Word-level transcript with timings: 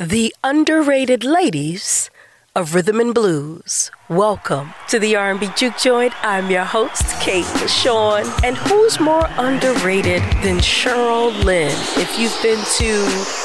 The 0.00 0.32
underrated 0.44 1.24
ladies 1.24 2.08
of 2.54 2.72
rhythm 2.72 3.00
and 3.00 3.12
blues. 3.12 3.90
Welcome 4.08 4.72
to 4.90 5.00
the 5.00 5.16
R&B 5.16 5.48
Juke 5.56 5.76
Joint. 5.76 6.12
I'm 6.24 6.48
your 6.52 6.62
host, 6.62 7.02
K'La 7.20 7.68
Shawn. 7.68 8.24
And 8.44 8.56
who's 8.56 9.00
more 9.00 9.26
underrated 9.38 10.22
than 10.44 10.58
Cheryl 10.58 11.32
Lynn? 11.42 11.74
If 11.96 12.16
you've 12.16 12.40
been 12.40 12.64
to 12.76 12.90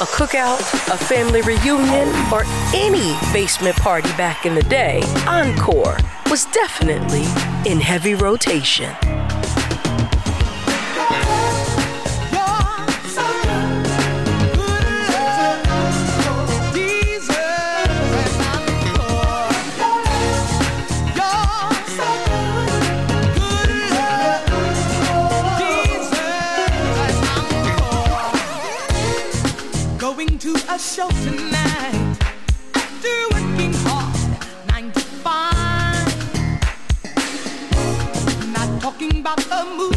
a 0.00 0.06
cookout, 0.06 0.60
a 0.94 0.96
family 0.96 1.42
reunion, 1.42 2.08
or 2.32 2.44
any 2.72 3.18
basement 3.32 3.74
party 3.74 4.10
back 4.10 4.46
in 4.46 4.54
the 4.54 4.62
day, 4.62 5.02
Encore 5.26 5.96
was 6.30 6.44
definitely 6.52 7.24
in 7.68 7.80
heavy 7.80 8.14
rotation. 8.14 8.94
about 39.24 39.46
a 39.50 39.76
movie. 39.76 39.93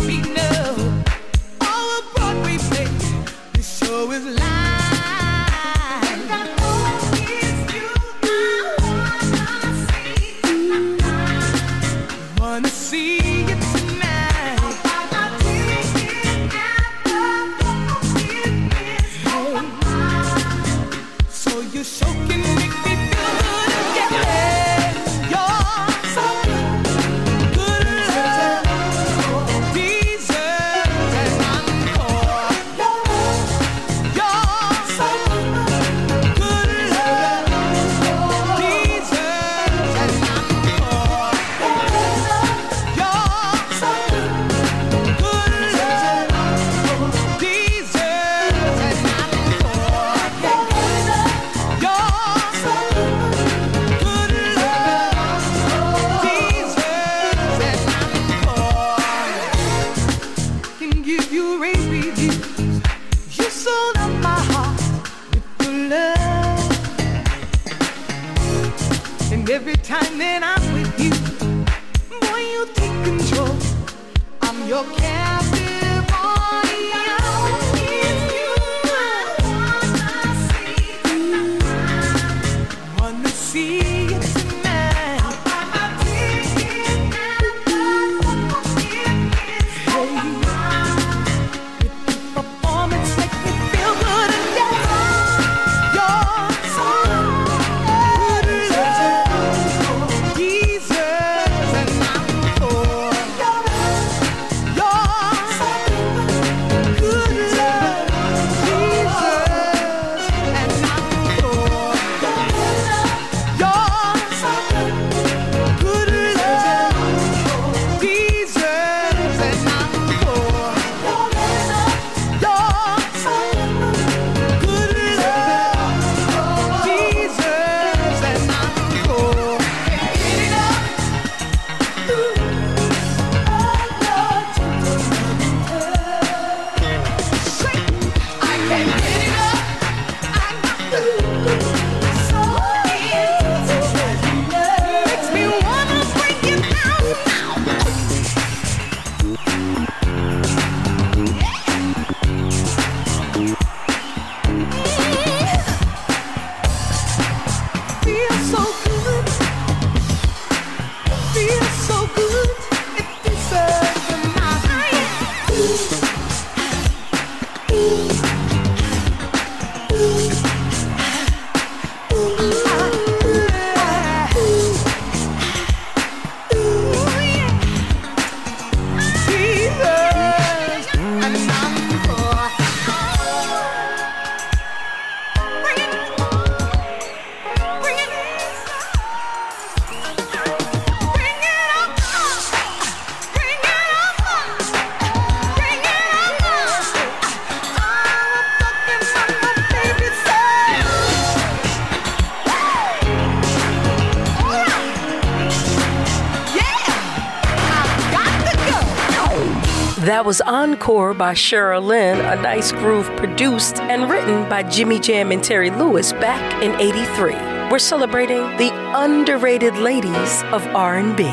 Encore 210.88 211.14
by 211.14 211.34
Cheryl 211.34 211.84
Lynn, 211.84 212.18
a 212.18 212.42
nice 212.42 212.72
groove 212.72 213.08
produced 213.18 213.76
and 213.76 214.10
written 214.10 214.48
by 214.48 214.64
Jimmy 214.64 215.02
Jam 215.02 215.34
and 215.34 215.44
Terry 215.44 215.70
Lewis 215.70 216.14
back 216.14 216.64
in 216.64 216.80
83. 216.80 217.34
We're 217.70 217.78
celebrating 217.78 218.44
the 218.56 218.72
underrated 218.96 219.76
ladies 219.76 220.44
of 220.54 220.66
R&B. 220.68 221.24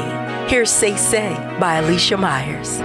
Here's 0.48 0.72
Say 0.72 0.96
Say 0.96 1.34
by 1.60 1.76
Alicia 1.76 2.16
Myers. 2.16 2.80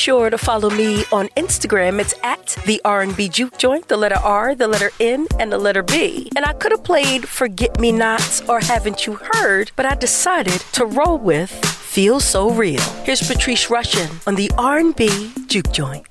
Sure 0.00 0.30
to 0.30 0.38
follow 0.38 0.70
me 0.70 1.04
on 1.12 1.28
Instagram. 1.36 2.00
It's 2.00 2.14
at 2.22 2.56
the 2.64 2.80
R&B 2.86 3.28
Juke 3.28 3.58
Joint, 3.58 3.88
the 3.88 3.98
letter 3.98 4.16
R, 4.16 4.54
the 4.54 4.66
letter 4.66 4.90
N, 4.98 5.26
and 5.38 5.52
the 5.52 5.58
letter 5.58 5.82
B. 5.82 6.30
And 6.34 6.44
I 6.46 6.54
could 6.54 6.72
have 6.72 6.82
played 6.82 7.28
Forget 7.28 7.78
Me 7.78 7.92
Nots 7.92 8.40
or 8.48 8.60
Haven't 8.60 9.06
You 9.06 9.18
Heard, 9.32 9.72
but 9.76 9.84
I 9.84 9.94
decided 9.94 10.60
to 10.72 10.86
roll 10.86 11.18
with 11.18 11.50
Feel 11.50 12.18
So 12.18 12.50
Real. 12.50 12.80
Here's 13.04 13.20
Patrice 13.20 13.66
Rushen 13.66 14.26
on 14.26 14.36
the 14.36 14.50
R&B 14.56 15.32
Juke 15.48 15.70
Joint. 15.70 16.09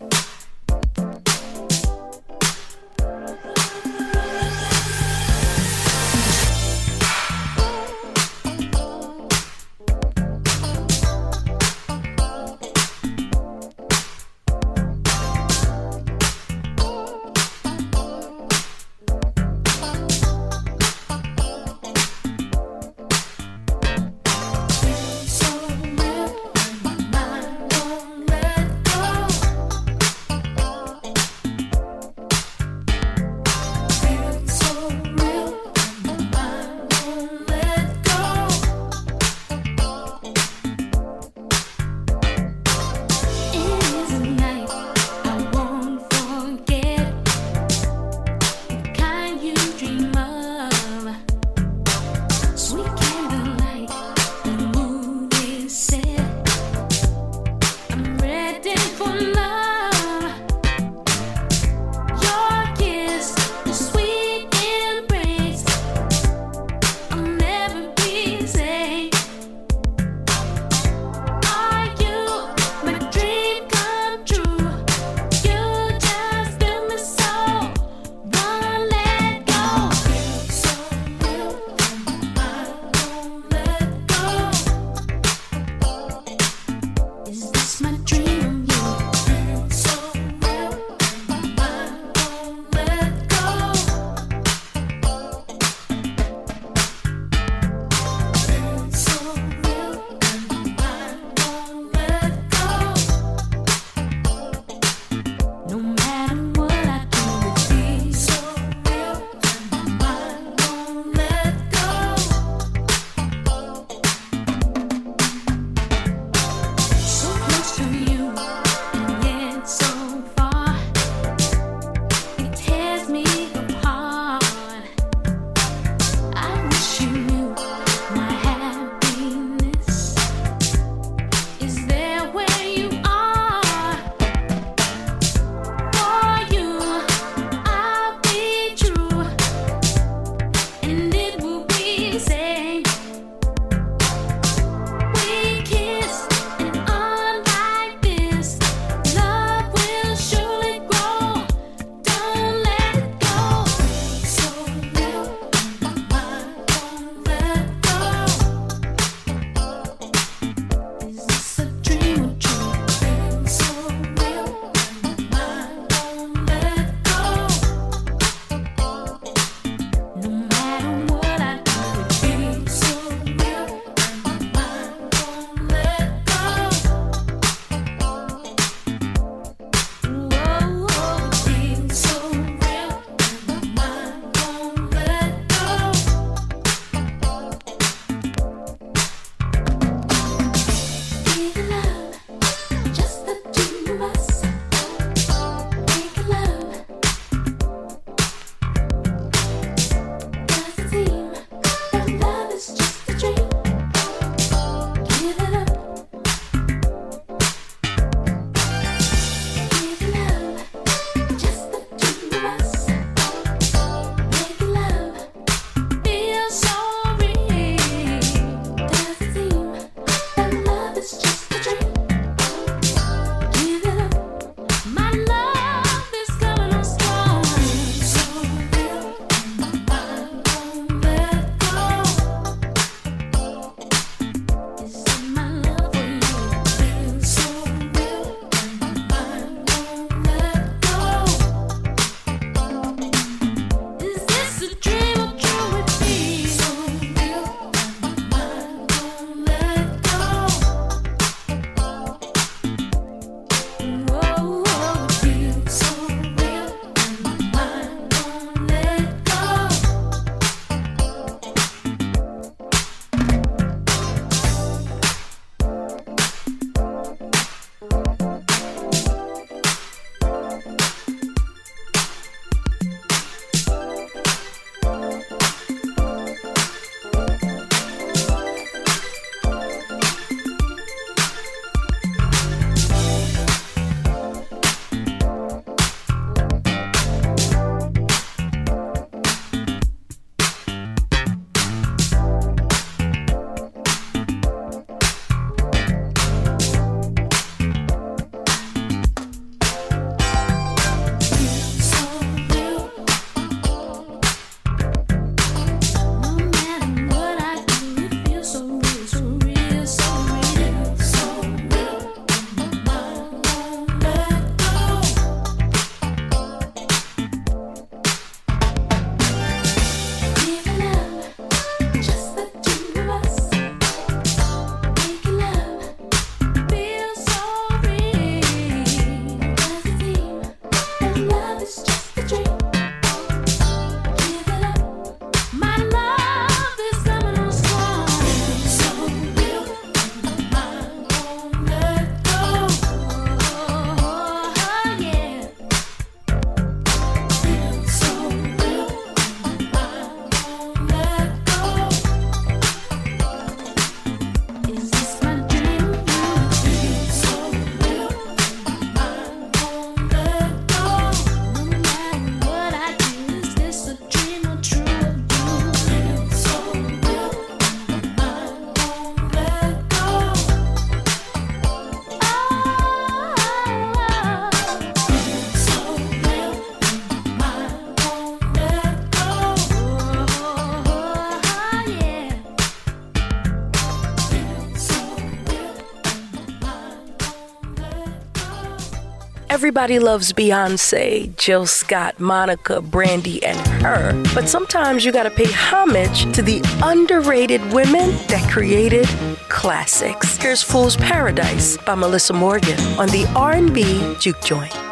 Everybody 389.70 390.00
loves 390.00 390.34
Beyonce, 390.34 391.38
Jill 391.38 391.68
Scott, 391.68 392.20
Monica, 392.20 392.82
Brandy, 392.82 393.44
and 393.44 393.56
her. 393.84 394.20
But 394.34 394.50
sometimes 394.50 395.06
you 395.06 395.12
gotta 395.12 395.30
pay 395.30 395.46
homage 395.46 396.24
to 396.34 396.42
the 396.42 396.60
underrated 396.82 397.62
women 397.72 398.10
that 398.30 398.50
created 398.50 399.06
classics. 399.48 400.38
Here's 400.38 400.64
Fool's 400.64 400.98
Paradise 400.98 401.78
by 401.86 401.94
Melissa 401.94 402.34
Morgan 402.34 402.80
on 402.98 403.10
the 403.10 403.32
R&B 403.36 404.16
Juke 404.20 404.42
Joint. 404.42 404.89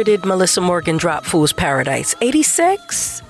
Year 0.00 0.16
did 0.16 0.24
Melissa 0.24 0.62
Morgan 0.62 0.96
drop 0.96 1.26
Fool's 1.26 1.52
Paradise? 1.52 2.14
86? 2.22 3.20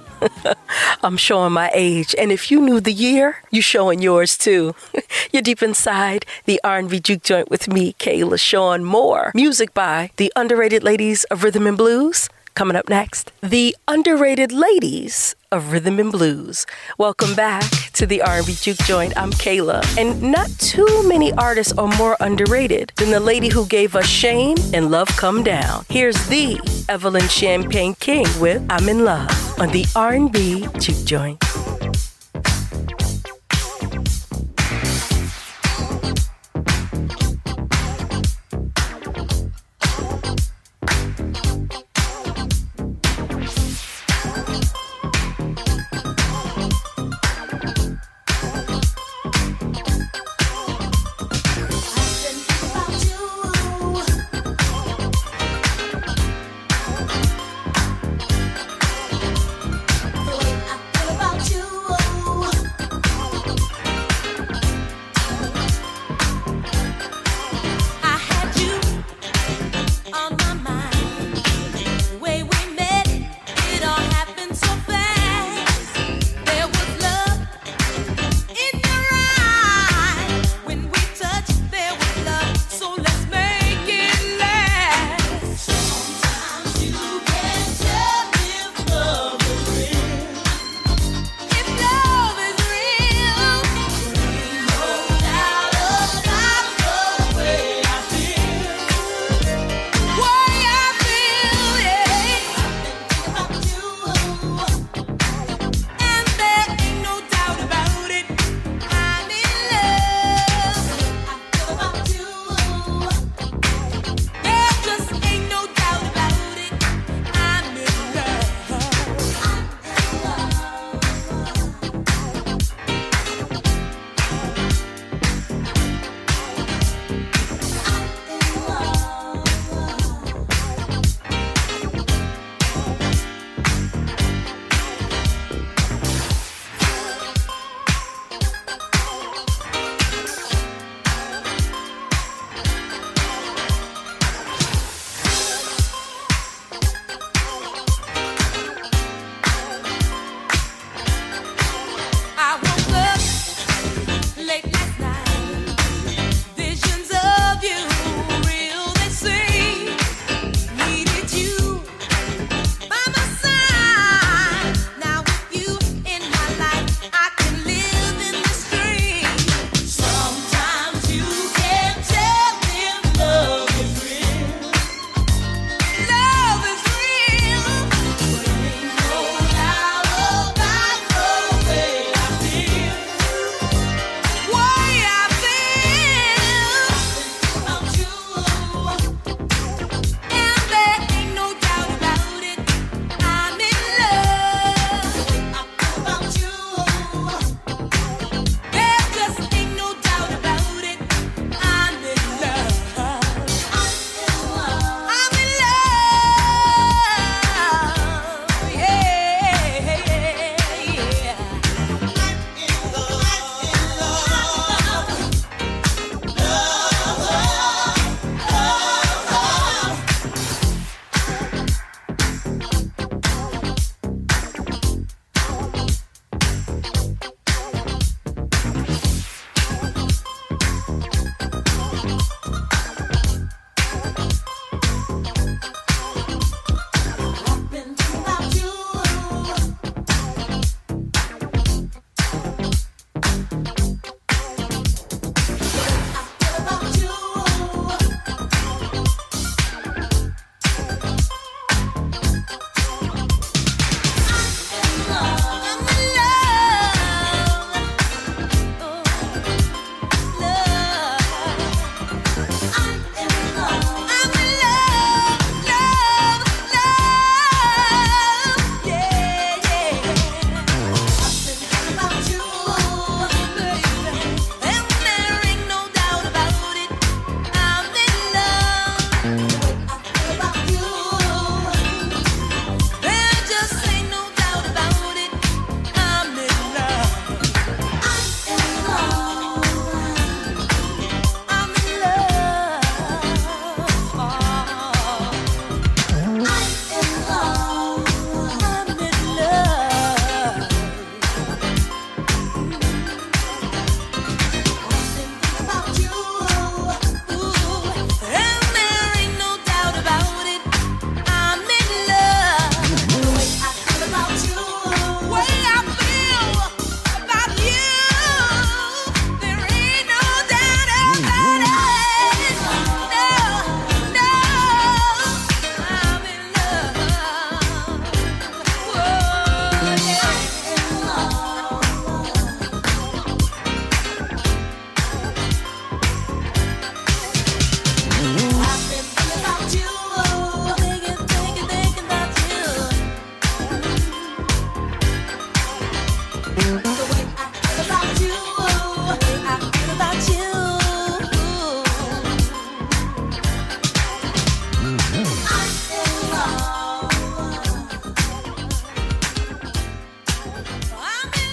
I'm 1.02 1.16
showing 1.16 1.52
my 1.52 1.68
age, 1.74 2.14
and 2.16 2.30
if 2.30 2.48
you 2.48 2.60
knew 2.60 2.78
the 2.78 2.92
year, 2.92 3.38
you're 3.50 3.60
showing 3.60 4.00
yours 4.00 4.38
too. 4.38 4.76
You're 5.32 5.42
deep 5.42 5.64
inside 5.64 6.26
the 6.44 6.60
R&B 6.62 7.00
juke 7.00 7.24
joint 7.24 7.50
with 7.50 7.66
me, 7.66 7.94
K'La 7.94 8.38
Shawn 8.38 8.84
Moore. 8.84 9.32
Music 9.34 9.74
by 9.74 10.10
the 10.16 10.32
underrated 10.36 10.84
ladies 10.84 11.24
of 11.24 11.42
rhythm 11.42 11.66
and 11.66 11.76
blues. 11.76 12.28
Coming 12.54 12.76
up 12.76 12.88
next, 12.88 13.32
the 13.42 13.76
underrated 13.88 14.52
ladies 14.52 15.34
of 15.50 15.72
rhythm 15.72 15.98
and 15.98 16.12
blues. 16.12 16.66
Welcome 16.98 17.34
back 17.34 17.64
to 17.94 18.06
the 18.06 18.22
R&B 18.22 18.54
Juke 18.54 18.78
Joint. 18.78 19.16
I'm 19.16 19.30
K'La, 19.30 19.82
and 19.98 20.20
not 20.22 20.50
too 20.58 21.02
many 21.06 21.32
artists 21.32 21.72
are 21.78 21.88
more 21.96 22.16
underrated 22.20 22.92
than 22.96 23.10
the 23.10 23.20
lady 23.20 23.48
who 23.48 23.66
gave 23.66 23.96
us 23.96 24.06
Shame 24.06 24.56
and 24.72 24.90
Love 24.90 25.08
Come 25.16 25.42
Down. 25.42 25.84
Here's 25.88 26.26
the 26.28 26.60
Evelyn 26.88 27.28
Champagne 27.28 27.94
King 27.94 28.26
with 28.40 28.64
I'm 28.70 28.88
in 28.88 29.04
Love 29.04 29.30
on 29.58 29.70
the 29.70 29.84
R&B 29.94 30.68
Juke 30.78 31.04
Joint. 31.04 31.49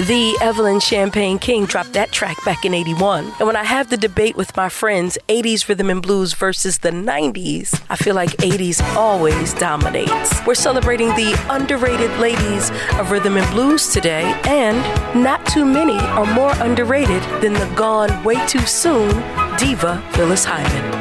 The 0.07 0.37
Evelyn 0.41 0.79
Champagne 0.79 1.37
King 1.37 1.65
dropped 1.65 1.91
that 1.91 2.13
track 2.13 2.37
back 2.45 2.63
in 2.63 2.73
81. 2.73 3.25
And 3.39 3.45
when 3.45 3.57
I 3.57 3.65
have 3.65 3.89
the 3.89 3.97
debate 3.97 4.37
with 4.37 4.55
my 4.55 4.69
friends, 4.69 5.17
80s 5.27 5.67
rhythm 5.67 5.89
and 5.89 6.01
blues 6.01 6.31
versus 6.31 6.77
the 6.77 6.91
90s, 6.91 7.83
I 7.89 7.97
feel 7.97 8.15
like 8.15 8.29
80s 8.37 8.81
always 8.95 9.53
dominates. 9.55 10.45
We're 10.45 10.55
celebrating 10.55 11.09
the 11.09 11.37
underrated 11.49 12.09
ladies 12.19 12.69
of 12.97 13.11
rhythm 13.11 13.35
and 13.35 13.51
blues 13.51 13.91
today, 13.91 14.23
and 14.45 14.77
not 15.21 15.45
too 15.45 15.65
many 15.65 15.97
are 15.99 16.33
more 16.33 16.53
underrated 16.61 17.21
than 17.41 17.51
the 17.51 17.69
gone 17.75 18.23
way 18.23 18.35
too 18.47 18.65
soon 18.65 19.09
diva 19.57 20.01
Phyllis 20.13 20.45
Hyman. 20.45 20.96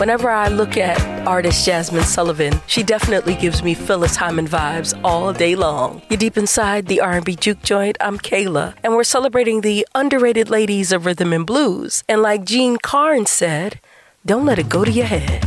Whenever 0.00 0.30
I 0.30 0.48
look 0.48 0.78
at 0.78 0.98
artist 1.28 1.68
Jazmine 1.68 2.04
Sullivan, 2.04 2.58
she 2.66 2.82
definitely 2.82 3.34
gives 3.34 3.62
me 3.62 3.74
Phyllis 3.74 4.16
Hyman 4.16 4.48
vibes 4.48 4.98
all 5.04 5.30
day 5.34 5.54
long. 5.54 6.00
You're 6.08 6.16
deep 6.16 6.38
inside 6.38 6.86
the 6.86 7.02
R&B 7.02 7.36
juke 7.36 7.62
joint. 7.62 7.98
I'm 8.00 8.16
K'La, 8.16 8.72
and 8.82 8.94
we're 8.94 9.04
celebrating 9.04 9.60
the 9.60 9.86
underrated 9.94 10.48
ladies 10.48 10.90
of 10.90 11.04
rhythm 11.04 11.34
and 11.34 11.46
blues. 11.46 12.02
And 12.08 12.22
like 12.22 12.44
Jean 12.46 12.78
Carnes 12.78 13.28
said, 13.28 13.78
don't 14.24 14.46
let 14.46 14.58
it 14.58 14.70
go 14.70 14.86
to 14.86 14.90
your 14.90 15.04
head. 15.04 15.46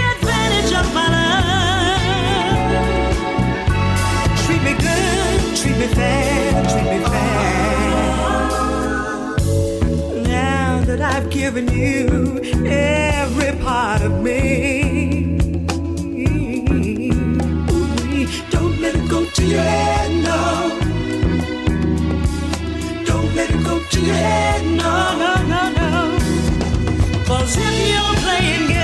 given 11.53 11.73
you 11.73 12.39
every 12.65 13.51
part 13.59 14.01
of 14.01 14.13
me. 14.23 15.37
Don't 18.51 18.79
let 18.79 18.95
it 18.95 19.09
go 19.09 19.25
to 19.25 19.45
your 19.45 19.61
head, 19.61 20.11
no. 20.23 20.79
Don't 23.05 23.35
let 23.35 23.49
it 23.49 23.63
go 23.65 23.83
to 23.83 23.99
your 24.01 24.15
head, 24.15 24.63
no, 24.77 24.93
no, 25.23 25.33
no, 25.53 25.63
no. 25.79 26.19
Cause 27.25 27.57
if 27.57 27.75
you're 27.91 28.15
playing 28.23 28.69
heaven 28.69 28.80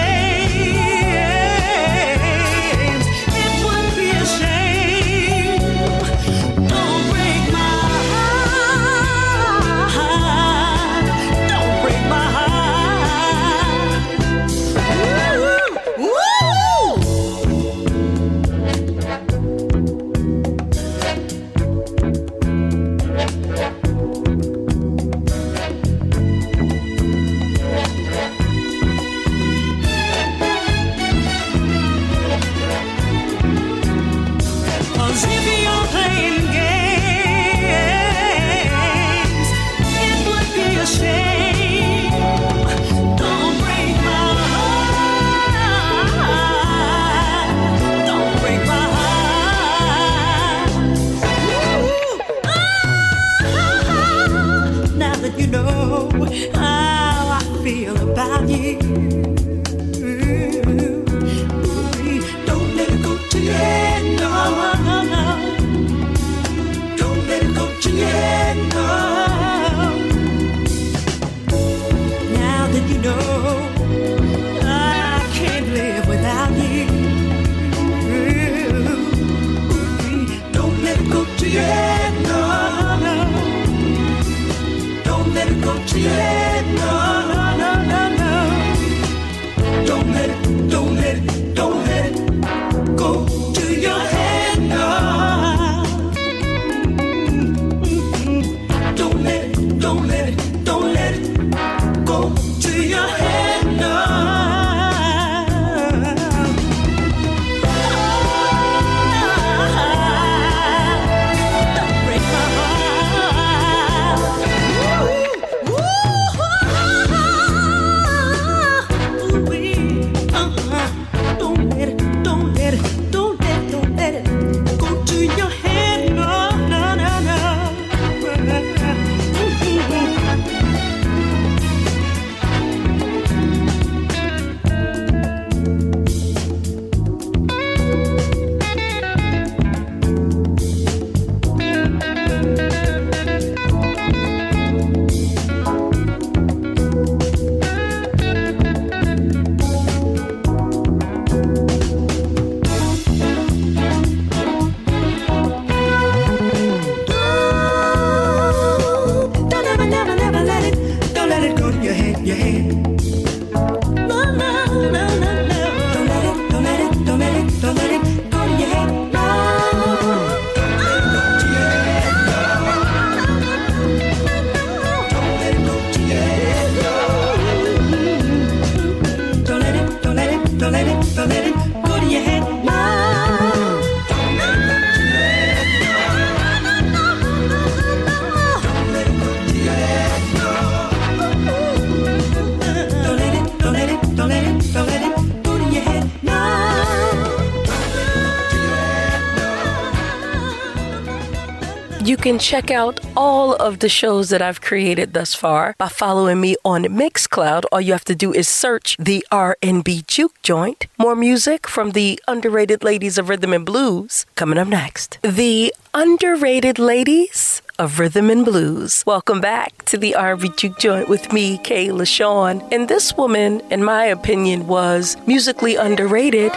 can 202.28 202.38
check 202.38 202.70
out 202.70 203.00
all 203.16 203.56
of 203.56 203.80
the 203.80 203.88
shows 203.88 204.28
that 204.32 204.42
I've 204.42 204.60
created 204.60 205.14
thus 205.14 205.34
far 205.34 205.76
by 205.78 205.88
following 205.88 206.42
me 206.42 206.58
on 206.66 206.84
Mixcloud. 206.84 207.64
All 207.72 207.80
you 207.80 207.94
have 207.94 208.04
to 208.04 208.16
do 208.16 208.34
is 208.34 208.50
search 208.50 208.98
the 209.00 209.26
R&B 209.32 210.04
Juke 210.08 210.42
Joint. 210.44 210.88
More 210.98 211.16
music 211.16 211.70
from 211.70 211.92
the 211.92 212.20
underrated 212.28 212.84
ladies 212.84 213.18
of 213.18 213.30
rhythm 213.30 213.54
and 213.54 213.66
blues 213.66 214.26
coming 214.36 214.58
up 214.58 214.68
next. 214.68 215.20
The 215.22 215.74
underrated 215.94 216.78
ladies 216.80 217.62
of 217.80 217.98
rhythm 217.98 218.30
and 218.30 218.44
blues. 218.44 219.06
Welcome 219.06 219.40
back 219.40 219.86
to 219.86 219.98
the 219.98 220.14
R&B 220.14 220.50
Juke 220.58 220.80
Joint 220.80 221.08
with 221.08 221.32
me, 221.32 221.60
K'La 221.60 222.06
Shawn. 222.06 222.62
And 222.74 222.90
this 222.90 223.16
woman, 223.16 223.62
in 223.72 223.86
my 223.86 224.04
opinion, 224.04 224.68
was 224.68 225.16
musically 225.26 225.78
underrated 225.78 226.52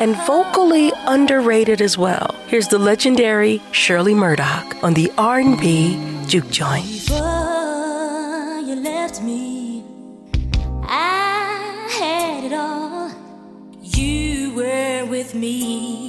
and 0.00 0.16
vocally 0.26 0.92
underrated 1.06 1.80
as 1.80 1.96
well. 1.96 2.34
Here's 2.46 2.68
the 2.68 2.78
legendary 2.78 3.60
Shirley 3.72 4.14
Murdock 4.14 4.82
on 4.82 4.94
the 4.94 5.10
R&B 5.18 5.98
Juke 6.26 6.50
Joint. 6.50 6.84
Before 6.84 8.60
you 8.66 8.76
left 8.76 9.22
me, 9.22 9.84
I 10.82 11.88
had 11.90 12.44
it 12.44 12.52
all. 12.52 13.10
You 13.82 14.54
were 14.54 15.06
with 15.06 15.34
me. 15.34 16.03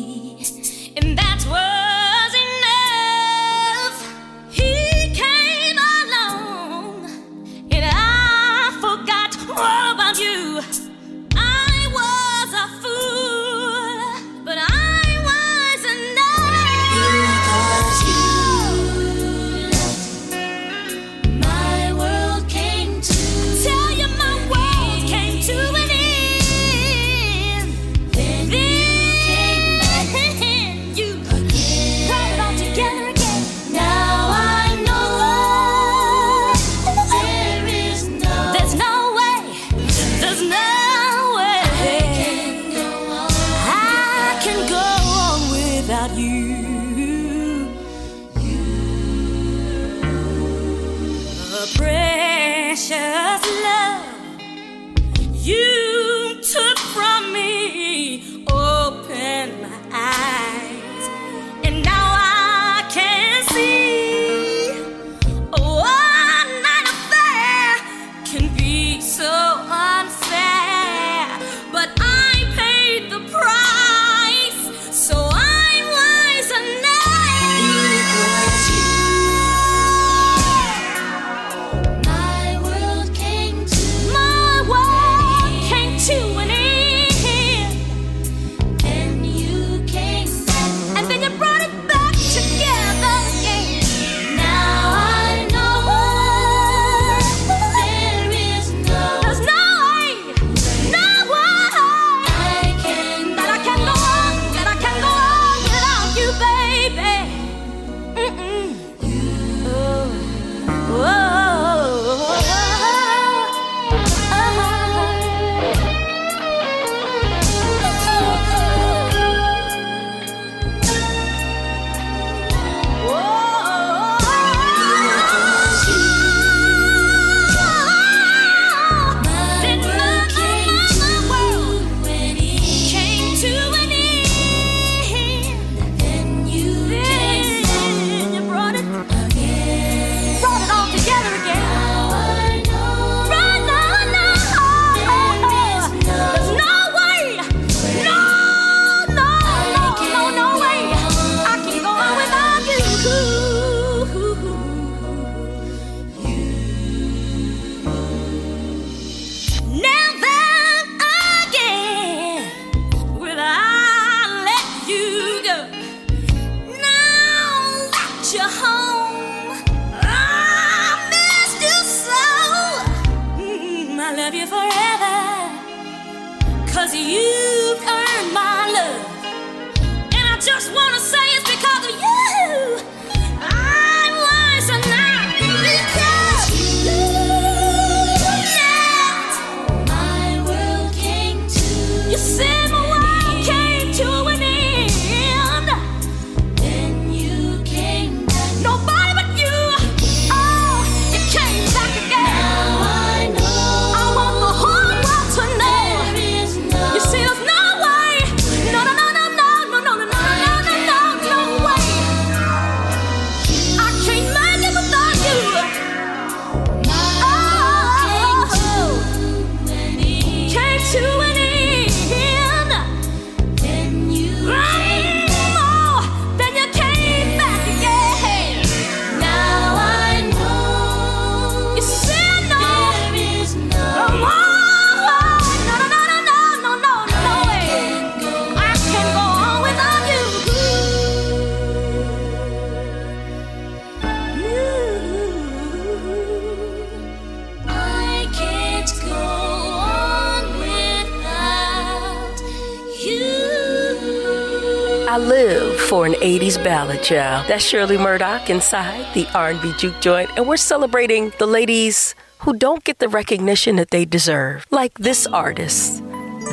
80s 256.56 256.64
ballad, 256.64 257.03
child. 257.03 257.47
That's 257.47 257.64
Shirley 257.64 257.97
Murdock 257.97 258.49
inside 258.49 259.14
the 259.14 259.28
R&B 259.34 259.74
Juke 259.78 259.99
Joint, 260.01 260.30
and 260.38 260.47
we're 260.47 260.58
celebrating 260.58 261.32
the 261.38 261.45
ladies 261.45 262.16
who 262.39 262.58
don't 262.58 262.84
get 262.84 262.99
the 262.99 263.10
recognition 263.10 263.76
that 263.78 263.91
they 263.91 264.06
deserve, 264.06 264.66
like 264.72 264.93
this 264.95 265.28
artist, 265.28 266.03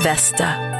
Vesta. 0.01 0.72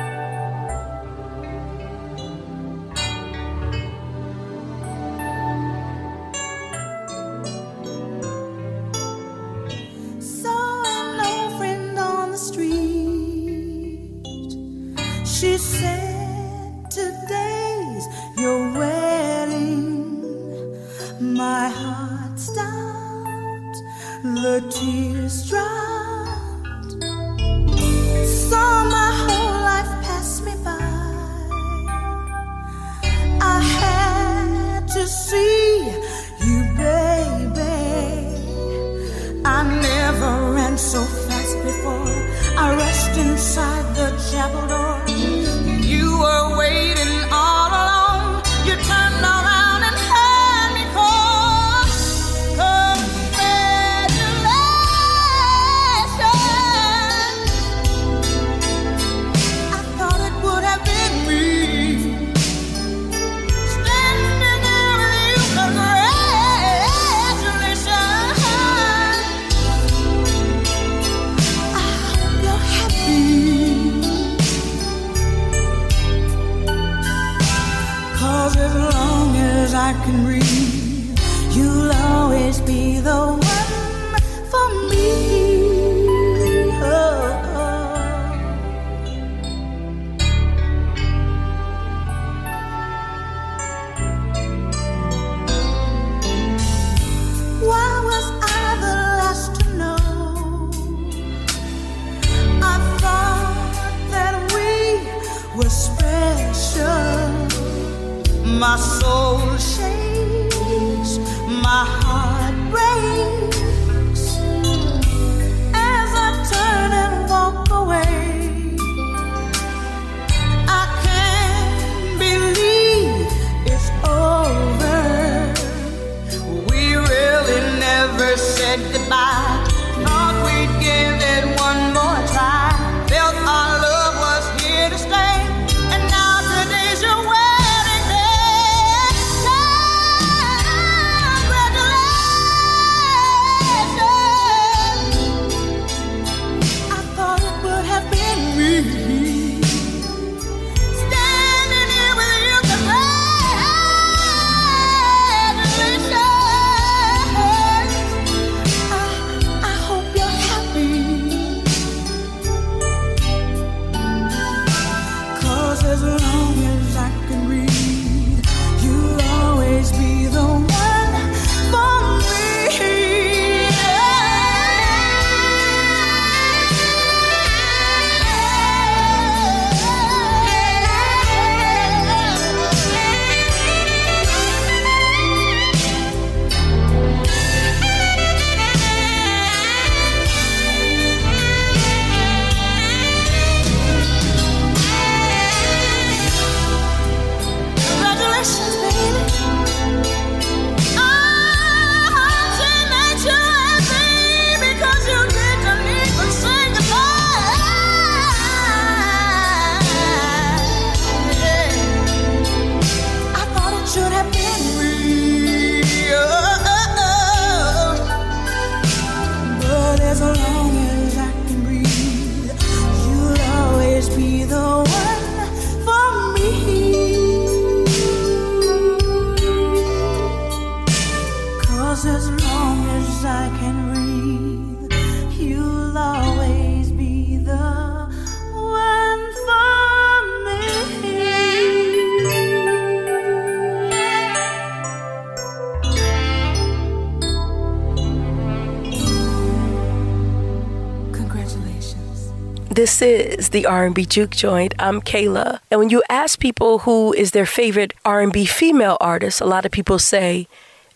This 253.03 253.35
is 253.35 253.49
the 253.49 253.67
R&B 253.67 254.07
Juke 254.07 254.31
Joint. 254.31 254.75
I'm 254.79 255.03
K'La. 255.03 255.59
And 255.73 255.81
when 255.81 255.91
you 255.91 256.05
ask 256.09 256.39
people 256.39 256.79
who 256.79 257.13
is 257.13 257.33
their 257.33 257.47
favorite 257.47 257.95
R&B 258.05 258.47
female 258.47 258.97
artist, 259.01 259.41
a 259.41 259.45
lot 259.45 259.67
of 259.67 259.73
people 259.73 259.99
say 259.99 260.47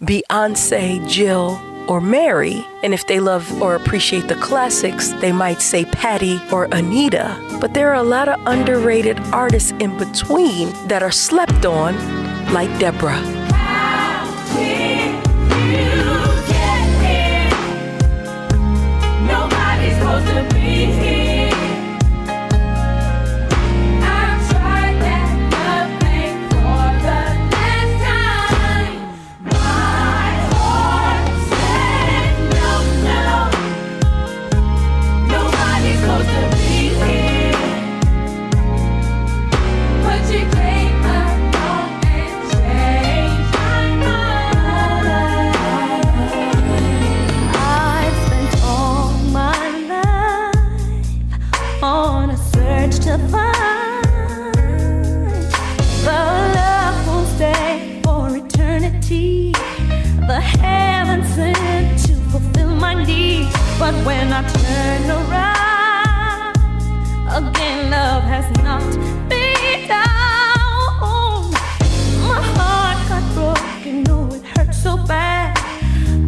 Beyonce, 0.00 1.04
Jill, 1.09 1.61
or 1.88 2.00
Mary. 2.00 2.64
And 2.84 2.94
if 2.94 3.09
they 3.09 3.18
love 3.18 3.61
or 3.61 3.74
appreciate 3.74 4.28
the 4.28 4.36
classics, 4.36 5.09
they 5.14 5.32
might 5.32 5.61
say 5.61 5.84
Patti 5.84 6.40
or 6.52 6.68
Anita. 6.70 7.36
But 7.61 7.74
there 7.74 7.90
are 7.90 8.00
a 8.00 8.04
lot 8.04 8.28
of 8.28 8.40
underrated 8.46 9.18
artists 9.32 9.72
in 9.80 9.98
between 9.98 10.70
that 10.86 11.02
are 11.02 11.11
slept 11.11 11.66
on, 11.66 11.96
like 12.52 12.70
Deborah. 12.78 13.45
But 63.79 63.95
when 64.07 64.33
I 64.33 64.43
turn 64.49 65.11
around, 65.11 66.57
again, 67.29 67.91
love 67.91 68.22
has 68.22 68.49
not 68.64 68.81
been 69.29 69.87
down. 69.87 71.51
My 72.27 72.41
heart 72.57 72.99
got 73.11 73.24
broken, 73.35 74.03
no, 74.05 74.33
it 74.33 74.43
hurt 74.45 74.74
so 74.74 74.97
bad. 74.97 75.59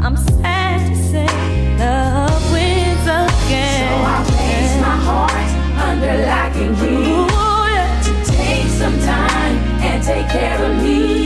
I'm 0.01 0.17
sad 0.17 0.89
to 0.91 0.97
say, 1.11 1.27
love 1.79 2.53
wins 2.53 3.07
again. 3.25 3.89
So 3.89 3.95
I 4.05 4.19
place 4.29 4.75
my 4.83 4.97
heart 5.09 5.51
under 5.89 6.17
lock 6.27 6.55
and 6.55 6.77
key 6.77 7.13
Ooh, 7.13 7.27
yeah. 7.73 8.03
to 8.05 8.31
take 8.31 8.69
some 8.69 8.99
time 9.01 9.57
and 9.89 10.03
take 10.05 10.29
care 10.29 10.63
of 10.63 10.83
me. 10.83 11.18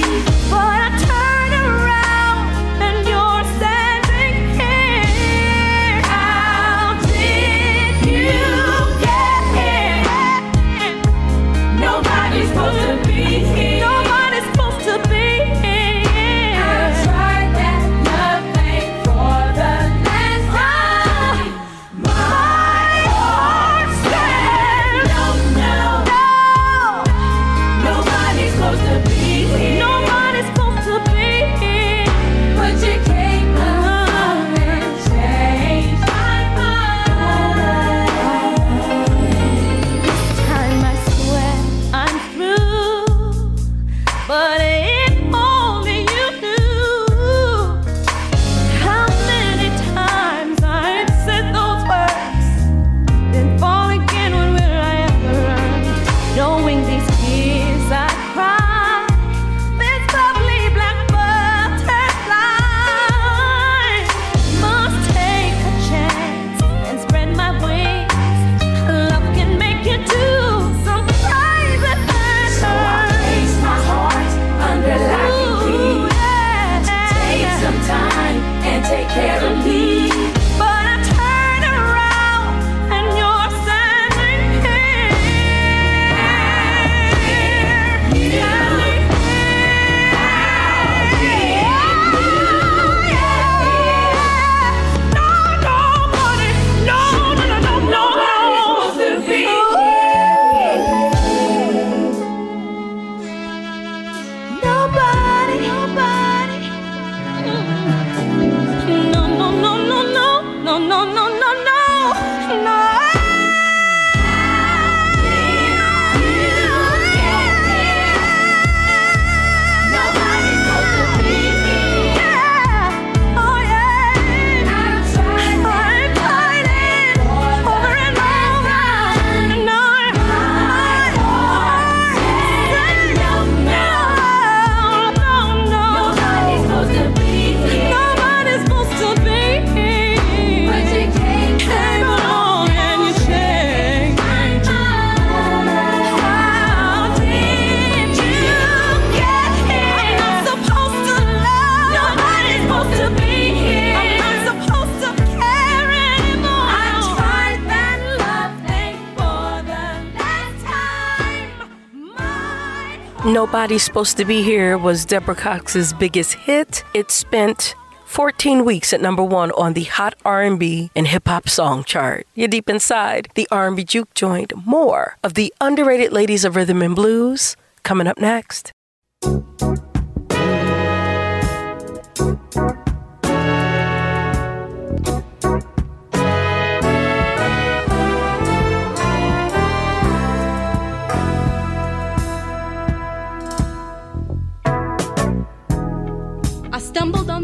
Nobody's 163.62 163.84
Supposed 163.84 164.16
to 164.16 164.24
Be 164.24 164.42
Here 164.42 164.76
was 164.76 165.04
Deborah 165.04 165.36
Cox's 165.36 165.92
biggest 165.92 166.34
hit. 166.34 166.82
It 166.94 167.12
spent 167.12 167.76
14 168.06 168.64
weeks 168.64 168.92
at 168.92 169.00
number 169.00 169.22
one 169.22 169.52
on 169.52 169.74
the 169.74 169.84
Hot 169.84 170.14
R&B 170.24 170.90
and 170.96 171.06
Hip 171.06 171.28
Hop 171.28 171.48
Song 171.48 171.84
Chart. 171.84 172.26
You're 172.34 172.48
deep 172.48 172.68
inside 172.68 173.28
the 173.36 173.46
R&B 173.52 173.84
Juke 173.84 174.12
Joint. 174.14 174.52
More 174.66 175.16
of 175.22 175.34
the 175.34 175.54
underrated 175.60 176.12
ladies 176.12 176.44
of 176.44 176.56
rhythm 176.56 176.82
and 176.82 176.96
blues 176.96 177.54
coming 177.84 178.08
up 178.08 178.18
next. 178.18 178.72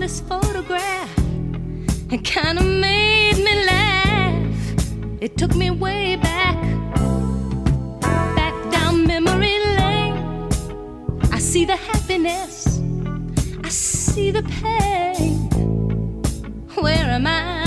This 0.08 0.20
photograph. 0.20 1.18
It 2.10 2.24
kind 2.24 2.58
of 2.58 2.64
made 2.64 3.36
me 3.36 3.54
laugh. 3.66 4.56
It 5.20 5.36
took 5.36 5.54
me 5.54 5.70
way 5.70 6.16
back, 6.16 6.58
back 8.40 8.54
down 8.70 9.06
memory 9.06 9.58
lane. 9.78 10.16
I 11.30 11.38
see 11.38 11.66
the 11.66 11.76
happiness, 11.76 12.80
I 13.62 13.68
see 13.68 14.30
the 14.30 14.44
pain. 14.62 15.34
Where 16.82 17.08
am 17.18 17.26
I? 17.26 17.64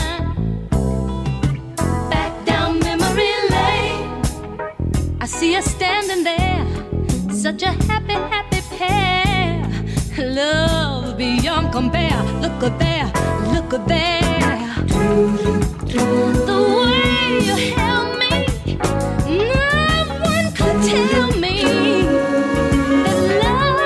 Back 2.09 2.33
down 2.51 2.79
memory 2.79 3.33
lane. 3.55 4.05
I 5.19 5.27
see 5.27 5.55
us 5.55 5.65
standing 5.65 6.23
there, 6.23 6.65
such 7.29 7.61
a 7.61 7.71
happy, 7.89 8.17
happy 8.33 8.61
pair. 8.77 9.20
Love 10.33 11.17
beyond 11.17 11.73
compare. 11.73 12.23
Look 12.39 12.63
at 12.63 12.79
there, 12.79 13.11
look 13.53 13.73
at 13.73 13.85
there. 13.85 14.69
The 16.47 16.59
way 16.79 17.43
you 17.47 17.55
held 17.75 18.17
me, 18.17 18.33
no 19.45 20.05
one 20.23 20.47
could 20.53 20.79
tell 20.89 21.31
me 21.37 21.57
that 23.03 23.17
love 23.43 23.81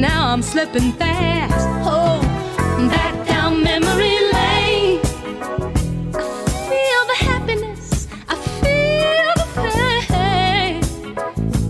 now 0.00 0.28
I'm 0.32 0.42
slipping 0.42 0.92
fast. 0.92 1.66
Oh, 1.84 2.20
back 2.88 3.26
down 3.26 3.62
memory 3.62 4.16
lane. 4.32 5.00
I 6.14 6.22
feel 6.68 7.02
the 7.12 7.18
happiness, 7.28 8.06
I 8.28 8.36
feel 8.60 9.34
the 9.38 9.46
pain. 10.08 10.82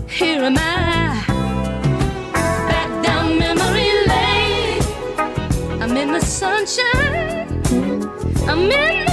Here 0.07 0.43
am 0.43 0.57
I, 0.57 1.23
back 2.69 3.03
down 3.03 3.39
memory 3.39 3.91
lane. 4.11 4.83
I'm 5.81 5.97
in 5.97 6.13
the 6.13 6.21
sunshine, 6.21 7.47
I'm 8.47 8.69
in 8.71 9.08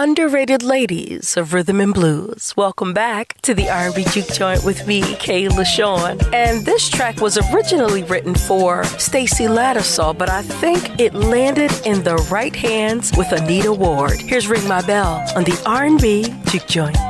underrated 0.00 0.62
ladies 0.62 1.36
of 1.36 1.52
rhythm 1.52 1.78
and 1.78 1.92
blues. 1.92 2.54
Welcome 2.56 2.94
back 2.94 3.34
to 3.42 3.52
the 3.52 3.68
R&B 3.68 4.04
Juke 4.04 4.32
Joint 4.32 4.64
with 4.64 4.86
me, 4.86 5.02
K'La 5.02 5.66
Shawn. 5.66 6.18
And 6.32 6.64
this 6.64 6.88
track 6.88 7.20
was 7.20 7.36
originally 7.52 8.02
written 8.04 8.34
for 8.34 8.84
Stacy 8.84 9.44
Lattisaw, 9.44 10.16
but 10.16 10.30
I 10.30 10.40
think 10.40 10.98
it 10.98 11.12
landed 11.12 11.70
in 11.84 12.02
the 12.02 12.16
right 12.30 12.56
hands 12.56 13.12
with 13.14 13.30
Anita 13.32 13.74
Ward. 13.74 14.18
Here's 14.22 14.48
Ring 14.48 14.66
My 14.66 14.80
Bell 14.80 15.22
on 15.36 15.44
the 15.44 15.62
R&B 15.66 16.34
Juke 16.46 16.66
Joint. 16.66 17.09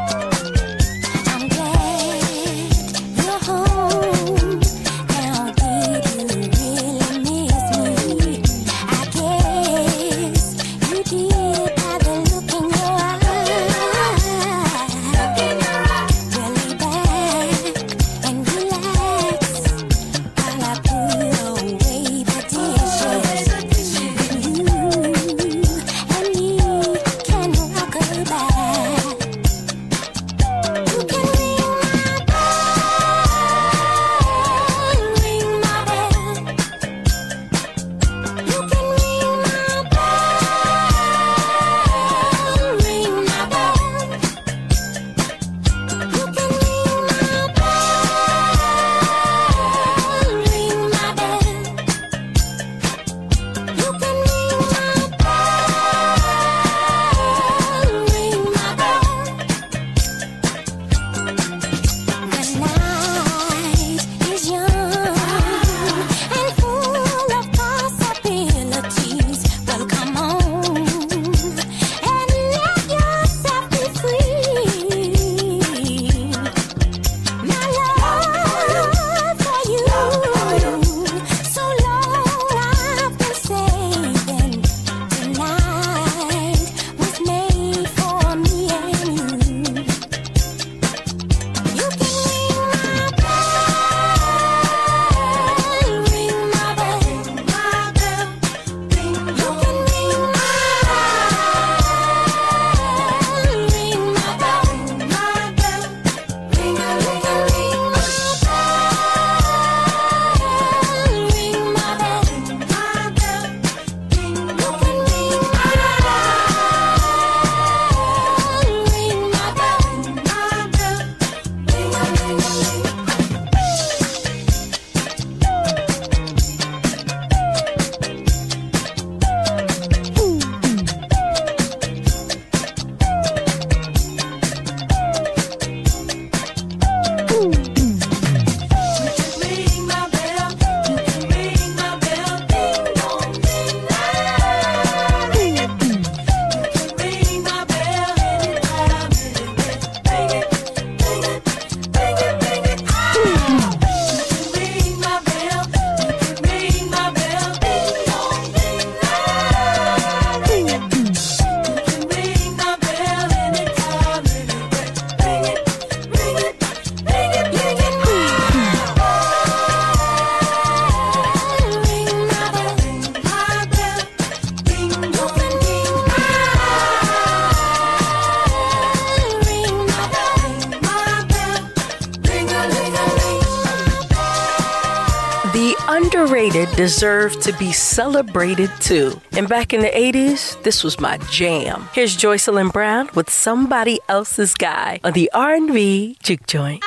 deserve 187.01 187.41
to 187.41 187.51
be 187.57 187.73
celebrated 187.73 188.71
too. 188.79 189.19
And 189.33 189.49
back 189.49 189.73
in 189.73 189.81
the 189.81 189.89
80s, 189.89 190.63
this 190.65 190.85
was 190.85 191.01
my 191.01 191.17
jam. 191.31 191.89
Here's 191.95 192.15
Jocelyn 192.15 192.69
Brown 192.69 193.09
with 193.15 193.31
Somebody 193.31 194.01
Else's 194.11 194.53
Guy 194.53 195.01
on 195.03 195.15
the 195.15 195.31
R&B 195.33 196.19
Juke 196.23 196.47
Joint. 196.47 196.85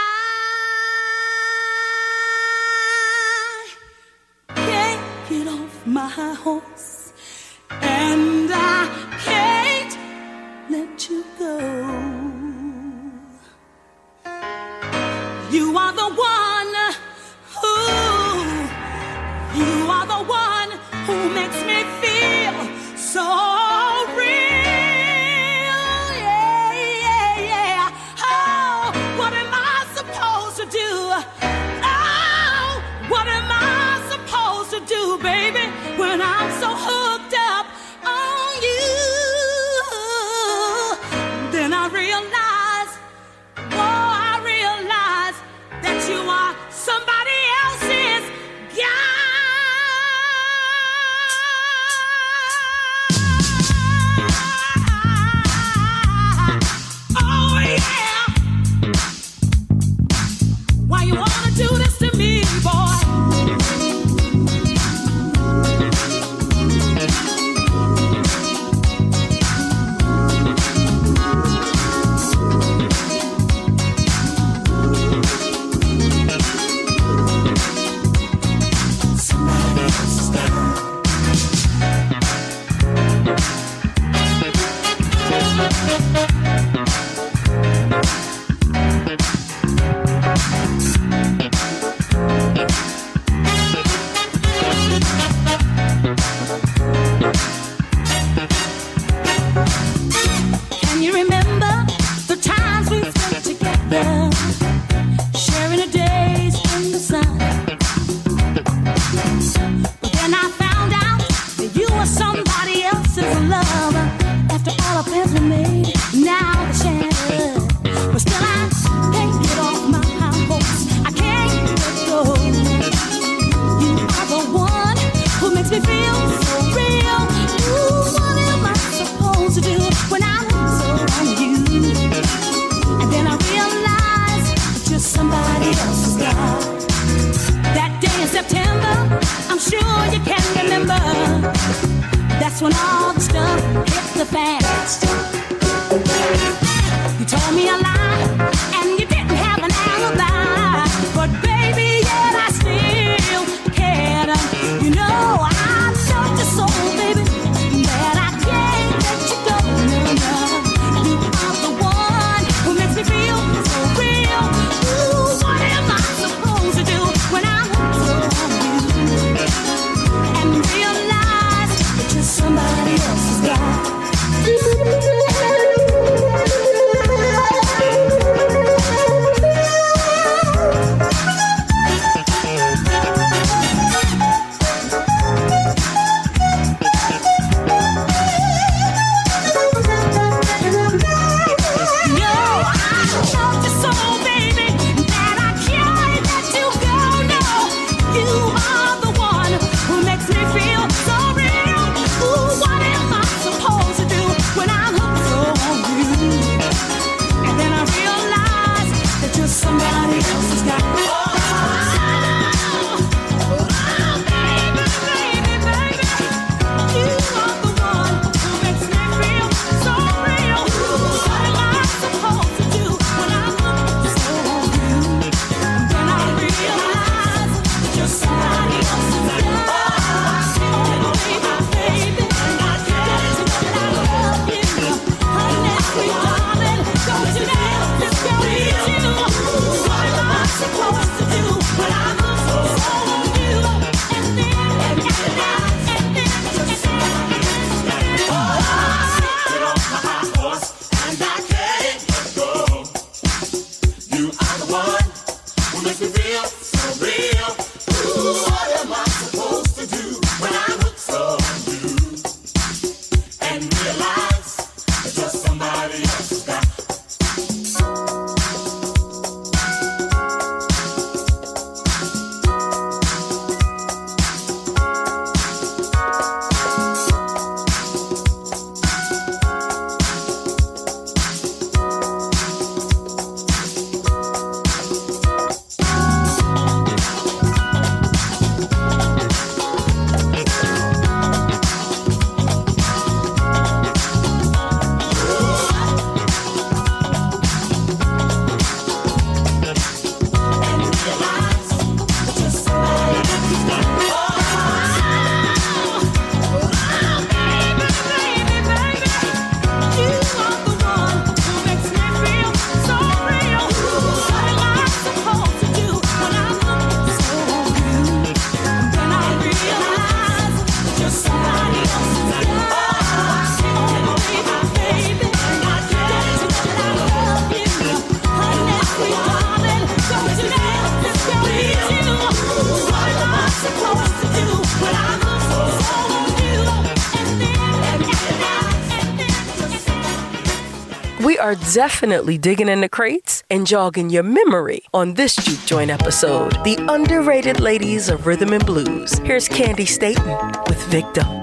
definitely 341.74 342.38
digging 342.38 342.70
in 342.70 342.82
the 342.82 342.88
crates 342.88 343.44
and 343.50 343.66
jogging 343.66 344.12
your 344.12 344.22
memory 344.22 344.84
on 344.94 345.16
this 345.16 345.36
Juke 345.36 345.66
Joint 345.66 345.90
episode 345.90 346.52
The 346.64 346.78
Underrated 346.88 347.60
Ladies 347.60 348.10
of 348.10 348.28
Rhythm 348.28 348.54
and 348.54 348.64
Blues. 348.64 349.18
Here's 349.20 349.50
Candi 349.50 349.88
Staton 349.88 350.52
with 350.68 350.82
Victim. 350.90 351.43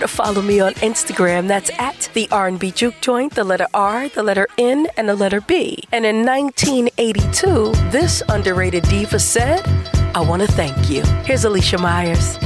to 0.00 0.08
follow 0.08 0.42
me 0.42 0.60
on 0.60 0.74
Instagram. 0.74 1.48
That's 1.48 1.70
at 1.78 2.10
the 2.14 2.28
R&B 2.30 2.72
Juke 2.72 3.00
Joint, 3.00 3.34
the 3.34 3.44
letter 3.44 3.66
R, 3.72 4.08
the 4.08 4.22
letter 4.22 4.48
N, 4.58 4.88
and 4.96 5.08
the 5.08 5.14
letter 5.14 5.40
B. 5.40 5.84
And 5.92 6.04
in 6.04 6.24
1982, 6.26 7.72
this 7.90 8.22
underrated 8.28 8.84
diva 8.84 9.18
said, 9.18 9.66
I 10.14 10.20
want 10.20 10.42
to 10.42 10.48
thank 10.48 10.90
you. 10.90 11.02
Here's 11.24 11.44
Alicia 11.44 11.78
Myers. 11.78 12.36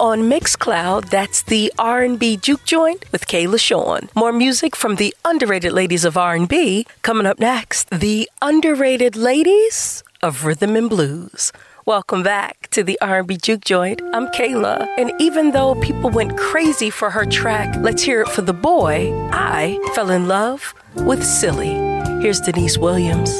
On 0.00 0.30
Mixcloud. 0.30 1.10
That's 1.10 1.42
the 1.42 1.70
R&B 1.78 2.38
Juke 2.38 2.64
Joint 2.64 3.04
with 3.12 3.26
K'La 3.26 3.60
Shawn. 3.60 4.08
More 4.16 4.32
music 4.32 4.74
from 4.74 4.96
the 4.96 5.14
underrated 5.26 5.72
ladies 5.72 6.06
of 6.06 6.16
R&B 6.16 6.86
coming 7.02 7.26
up 7.26 7.38
next. 7.38 7.90
The 7.90 8.26
underrated 8.40 9.14
ladies 9.14 10.02
of 10.22 10.46
rhythm 10.46 10.74
and 10.74 10.88
blues. 10.88 11.52
Welcome 11.84 12.22
back 12.22 12.68
to 12.70 12.82
the 12.82 12.98
R&B 13.02 13.36
Juke 13.36 13.66
Joint. 13.66 14.00
I'm 14.14 14.28
Kayla, 14.28 14.88
and 14.96 15.12
even 15.20 15.50
though 15.50 15.74
people 15.74 16.08
went 16.08 16.38
crazy 16.38 16.88
for 16.88 17.10
her 17.10 17.26
track, 17.26 17.76
let's 17.80 18.02
hear 18.02 18.22
it 18.22 18.28
for 18.28 18.40
the 18.40 18.54
boy. 18.54 19.12
I 19.32 19.78
fell 19.94 20.08
in 20.08 20.26
love 20.26 20.72
with 20.94 21.22
Silly. 21.22 21.74
Here's 22.22 22.40
Deniece 22.40 22.78
Williams. 22.78 23.30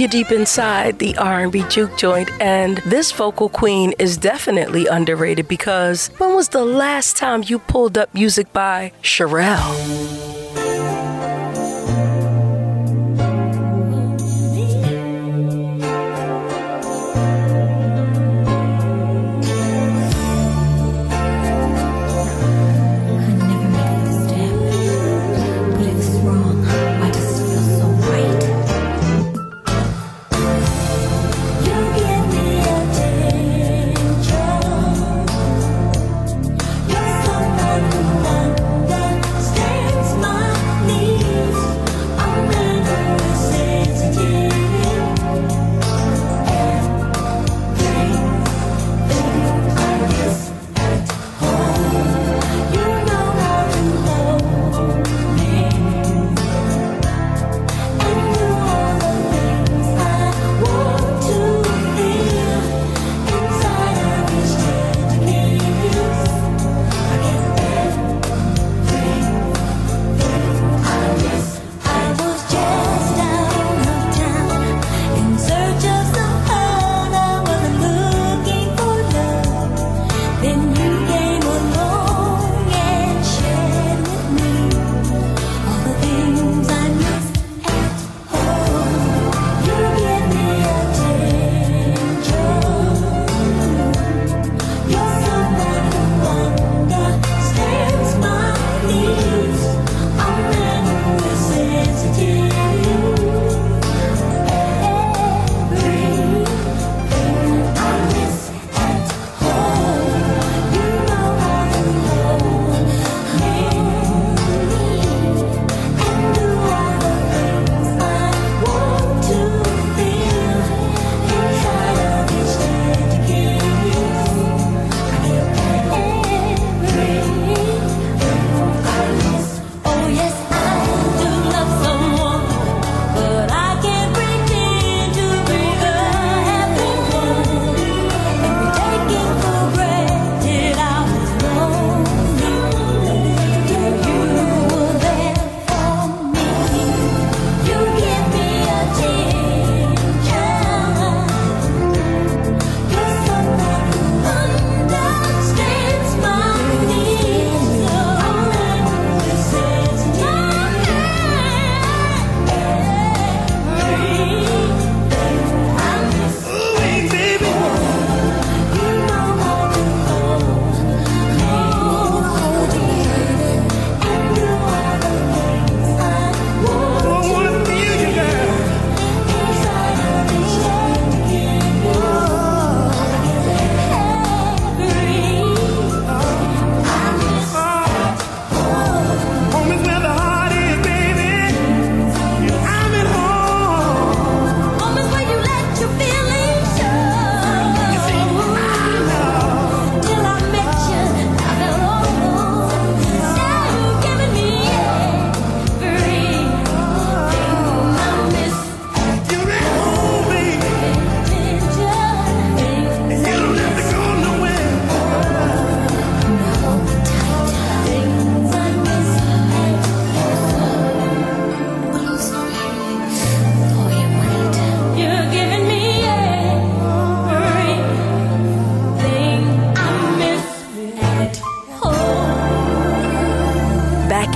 You're 0.00 0.08
deep 0.08 0.32
inside 0.32 0.98
the 0.98 1.14
R&B 1.18 1.62
juke 1.68 1.98
joint, 1.98 2.30
and 2.40 2.78
this 2.86 3.12
vocal 3.12 3.50
queen 3.50 3.92
is 3.98 4.16
definitely 4.16 4.86
underrated 4.86 5.46
because 5.46 6.08
when 6.16 6.34
was 6.34 6.48
the 6.48 6.64
last 6.64 7.18
time 7.18 7.42
you 7.44 7.58
pulled 7.58 7.98
up 7.98 8.14
music 8.14 8.50
by 8.50 8.92
Cherrelle? 9.02 10.29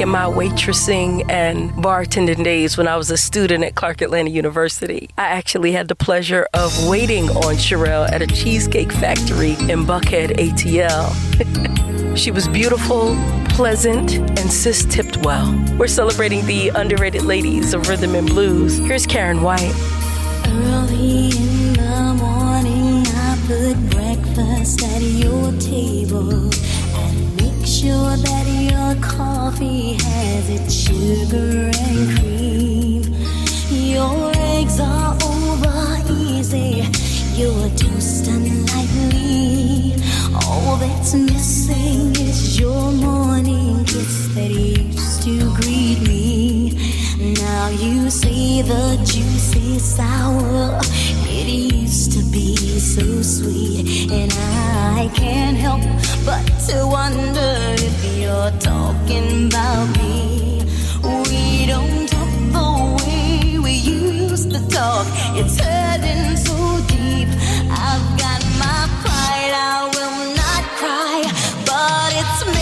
In 0.05 0.11
my 0.11 0.27
waitressing 0.27 1.25
and 1.31 1.71
bartending 1.71 2.45
days 2.45 2.77
when 2.77 2.87
I 2.87 2.95
was 2.99 3.11
a 3.11 3.17
student 3.17 3.65
at 3.65 3.75
Clark 3.75 4.03
Atlanta 4.03 4.29
University, 4.29 5.09
I 5.17 5.29
actually 5.29 5.73
had 5.73 5.89
the 5.89 5.95
pleasure 5.95 6.47
of 6.53 6.87
waiting 6.87 7.31
on 7.31 7.55
Cherrelle 7.55 8.07
at 8.13 8.21
a 8.21 8.27
cheesecake 8.27 8.93
factory 8.93 9.53
in 9.53 9.87
Buckhead, 9.87 10.37
ATL. 10.37 11.09
she 12.19 12.31
was 12.31 12.49
beautiful, 12.49 13.17
pleasant, 13.49 14.17
and 14.39 14.53
sis 14.53 14.85
tipped 14.85 15.25
well. 15.25 15.51
We're 15.79 15.87
celebrating 15.87 16.45
the 16.45 16.69
underrated 16.69 17.23
ladies 17.23 17.73
of 17.73 17.89
rhythm 17.89 18.15
and 18.15 18.27
blues. 18.27 18.77
Here's 18.77 19.07
Karyn 19.07 19.41
White. 19.41 19.73
Early 20.47 21.31
in 21.31 21.73
the 21.73 22.15
morning, 22.19 23.07
I 23.07 23.39
put 23.47 23.91
breakfast 23.97 24.83
at 24.83 25.01
your 25.01 25.51
table 25.53 26.51
and 26.53 27.37
make 27.39 27.67
sure 27.67 28.19
that 28.19 28.54
your 28.95 29.03
coffee 29.03 29.95
has 29.95 30.51
its 30.51 30.75
sugar 30.75 31.71
and 31.75 32.19
cream. 32.19 33.03
Your 33.71 34.33
eggs 34.37 34.79
are 34.81 35.15
over 35.23 36.13
easy, 36.13 36.85
your 37.35 37.69
toast 37.71 38.27
unlikely. 38.29 39.95
All 40.47 40.77
that's 40.77 41.15
missing 41.15 42.15
is 42.17 42.59
your 42.59 42.93
morning 42.93 43.85
kiss 43.85 44.35
that 44.35 44.51
used 44.51 45.23
to 45.25 45.55
greet 45.55 46.01
me. 46.07 47.35
Now 47.35 47.69
you 47.69 48.11
see 48.11 48.63
the 48.63 48.97
juicy 49.05 49.79
sour. 49.79 50.81
It 51.47 51.75
used 51.75 52.13
to 52.13 52.23
be 52.33 52.57
so 52.57 53.21
sweet, 53.21 54.11
and 54.11 54.33
I 54.33 55.11
can't 55.15 55.59
help 55.59 55.83
but 56.25 56.43
to 56.69 56.87
wonder 56.87 57.55
if 57.79 58.19
you're 58.19 58.51
talking 58.61 59.49
about 59.49 59.87
me. 59.99 60.63
We 61.03 61.67
don't 61.67 62.09
talk 62.09 62.33
the 62.57 63.05
way 63.05 63.59
we 63.59 63.73
used 63.73 64.53
to 64.53 64.69
talk, 64.69 65.07
it's 65.37 65.61
hurting 65.61 66.37
so 66.37 66.57
deep. 66.89 67.29
I've 67.71 68.09
got 68.19 68.41
my 68.59 68.89
pride, 69.03 69.53
I 69.53 69.91
will 69.95 70.21
not 70.41 70.65
cry, 70.81 71.25
but 71.69 72.11
it's 72.21 72.54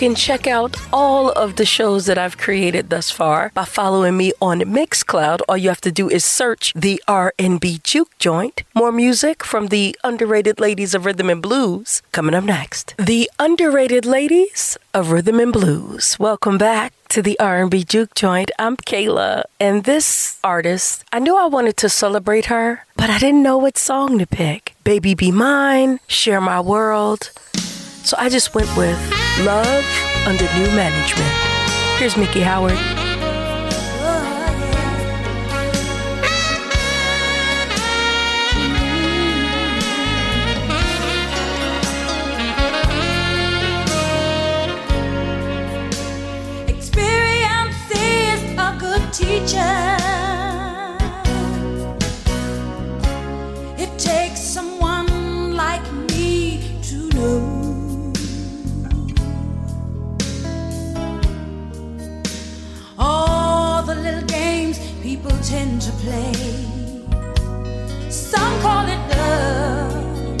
can 0.00 0.14
check 0.14 0.46
out 0.46 0.78
all 0.94 1.30
of 1.32 1.56
the 1.56 1.66
shows 1.66 2.06
that 2.06 2.16
I've 2.16 2.38
created 2.38 2.88
thus 2.88 3.10
far 3.10 3.50
by 3.52 3.66
following 3.66 4.16
me 4.16 4.32
on 4.40 4.60
Mixcloud. 4.60 5.42
All 5.46 5.58
you 5.58 5.68
have 5.68 5.82
to 5.82 5.92
do 5.92 6.08
is 6.08 6.24
search 6.24 6.72
the 6.74 7.02
R&B 7.06 7.82
Juke 7.84 8.18
Joint. 8.18 8.62
More 8.74 8.92
music 8.92 9.44
from 9.44 9.66
the 9.66 9.94
underrated 10.02 10.58
ladies 10.58 10.94
of 10.94 11.04
rhythm 11.04 11.28
and 11.28 11.42
blues 11.42 12.00
coming 12.12 12.34
up 12.34 12.44
next. 12.44 12.94
The 12.96 13.30
underrated 13.38 14.06
ladies 14.06 14.78
of 14.94 15.10
rhythm 15.10 15.38
and 15.38 15.52
blues. 15.52 16.18
Welcome 16.18 16.56
back 16.56 16.94
to 17.10 17.20
the 17.20 17.38
R&B 17.38 17.84
Juke 17.84 18.14
Joint. 18.14 18.50
I'm 18.58 18.78
K'La, 18.78 19.42
and 19.60 19.84
this 19.84 20.38
artist, 20.42 21.04
I 21.12 21.18
knew 21.18 21.36
I 21.36 21.44
wanted 21.44 21.76
to 21.76 21.90
celebrate 21.90 22.46
her, 22.46 22.86
but 22.96 23.10
I 23.10 23.18
didn't 23.18 23.42
know 23.42 23.58
what 23.58 23.76
song 23.76 24.18
to 24.18 24.26
pick. 24.26 24.74
Baby 24.82 25.14
Be 25.14 25.30
Mine, 25.30 26.00
Share 26.06 26.40
My 26.40 26.58
World. 26.58 27.32
So 28.02 28.16
I 28.18 28.30
just 28.30 28.54
went 28.54 28.74
with 28.78 29.19
Love 29.44 29.86
under 30.26 30.44
new 30.58 30.66
management. 30.76 31.32
Here's 31.98 32.14
Miki 32.14 32.40
Howard. 32.40 32.76
Experience 46.68 47.90
is 47.92 48.42
a 48.58 48.76
good 48.78 49.10
teacher. 49.14 49.89
tender 65.42 65.92
play. 66.02 66.32
Some 68.10 68.60
call 68.60 68.86
it 68.86 69.00
love. 69.16 70.36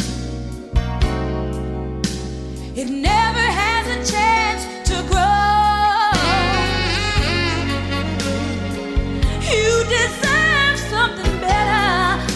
It 2.76 2.88
never 2.90 3.44
has 3.62 3.86
a 3.96 4.12
chance 4.12 4.62
to 4.88 4.96
grow. 5.08 6.12
You 9.50 9.84
deserve 9.88 10.78
something 10.90 11.40
better. 11.40 11.82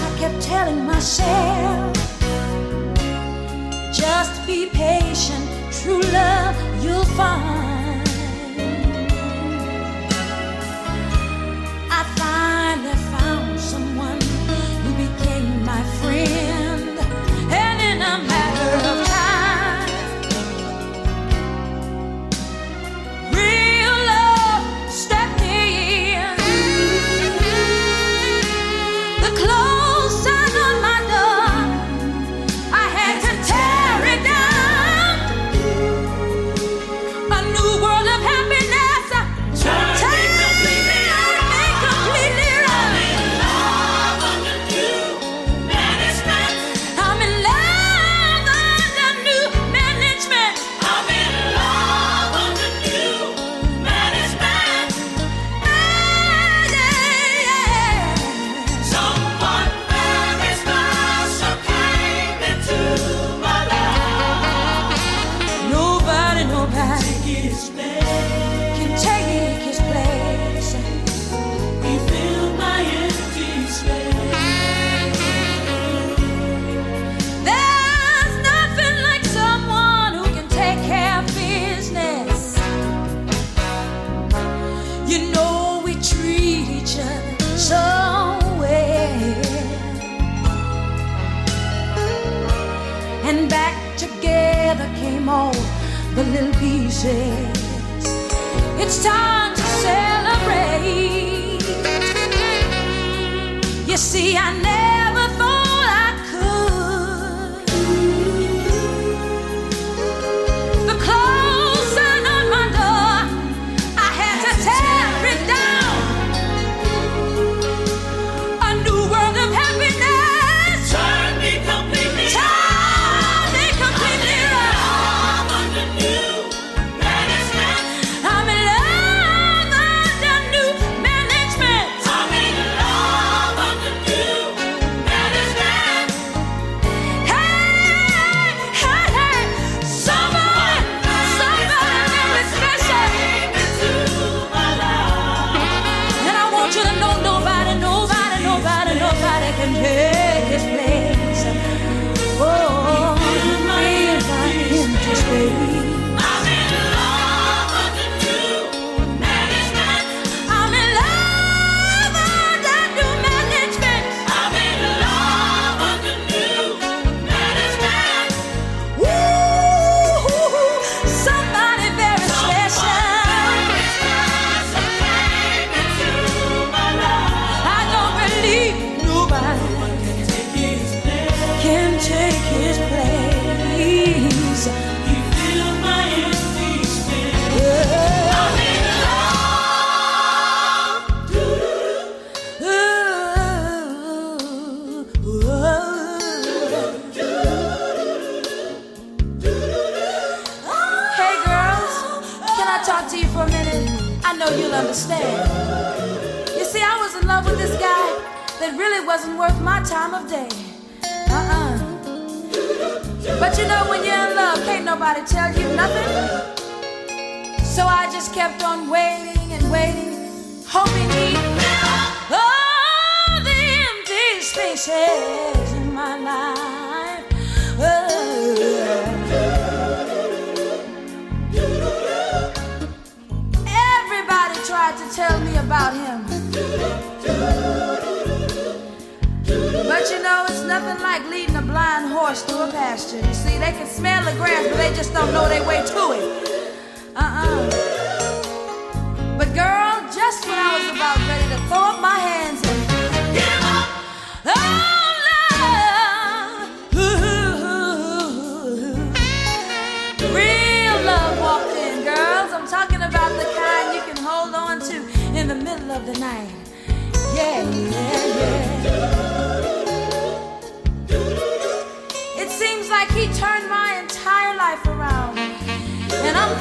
I 0.07 0.17
kept 0.19 0.41
telling 0.43 0.85
myself, 0.85 1.95
just 3.93 4.47
be 4.47 4.71
patient, 4.71 5.45
true 5.71 6.01
love, 6.01 6.57
you'll 6.83 7.05
find. 7.17 7.44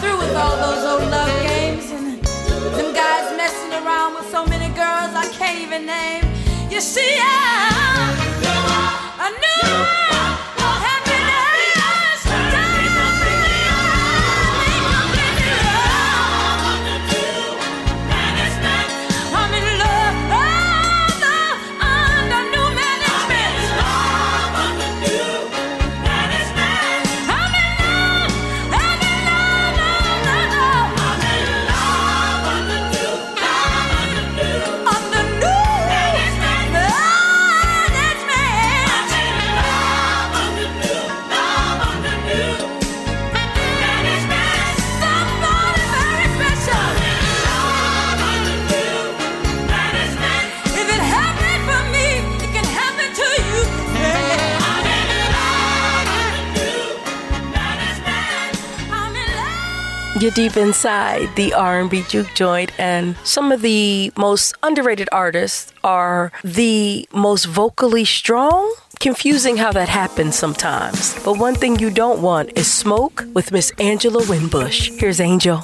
through 0.03 0.17
with 0.17 0.35
all 0.35 0.57
those 0.57 0.83
old 0.91 1.09
love 1.09 1.33
games 1.47 1.89
and 1.91 2.21
them 2.77 2.93
guys 2.93 3.25
messing 3.37 3.71
around 3.81 4.15
with 4.15 4.29
so 4.29 4.45
many 4.45 4.67
girls 4.75 5.11
I 5.23 5.27
can't 5.31 5.59
even 5.65 5.85
name. 5.85 6.25
You 6.69 6.81
see, 6.81 7.15
I, 7.19 7.35
I 9.25 9.29
knew. 9.43 10.09
I 10.09 10.12
Get 60.23 60.35
deep 60.35 60.55
inside 60.55 61.35
the 61.35 61.53
R&B 61.53 62.05
juke 62.07 62.33
joint 62.33 62.71
and 62.79 63.17
some 63.25 63.51
of 63.51 63.61
the 63.61 64.09
most 64.15 64.55
underrated 64.63 65.09
artists 65.11 65.73
are 65.83 66.31
the 66.45 67.05
most 67.11 67.43
vocally 67.43 68.05
strong 68.05 68.73
confusing 69.01 69.57
how 69.57 69.73
that 69.73 69.89
happens 69.89 70.37
sometimes. 70.37 71.21
But 71.25 71.39
one 71.39 71.55
thing 71.55 71.77
you 71.77 71.89
don't 71.89 72.21
want 72.21 72.57
is 72.57 72.71
smoke 72.71 73.25
with 73.33 73.51
Miss 73.51 73.73
Angela 73.79 74.23
Winbush. 74.23 74.97
Here's 74.97 75.19
Angel. 75.19 75.61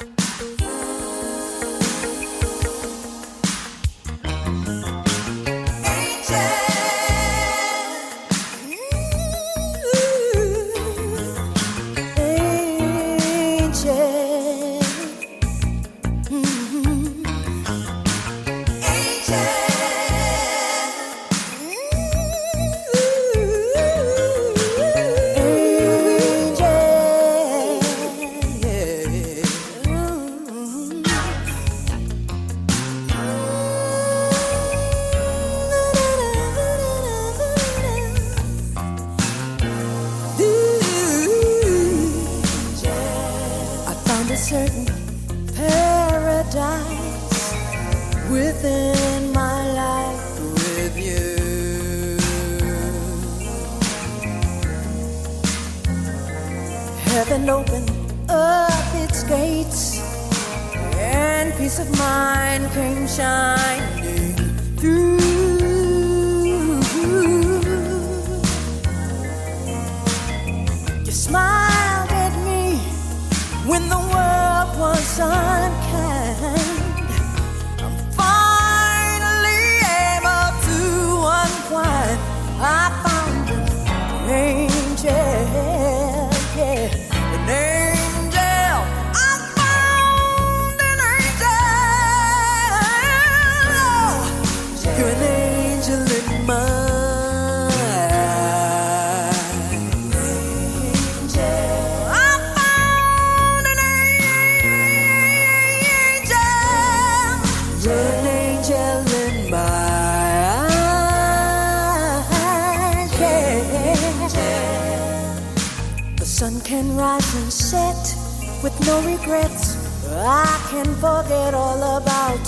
With 118.62 118.78
no 118.86 119.00
regrets. 119.02 119.76
I 120.12 120.46
can 120.70 120.94
forget 120.96 121.54
all 121.54 121.96
about 121.96 122.44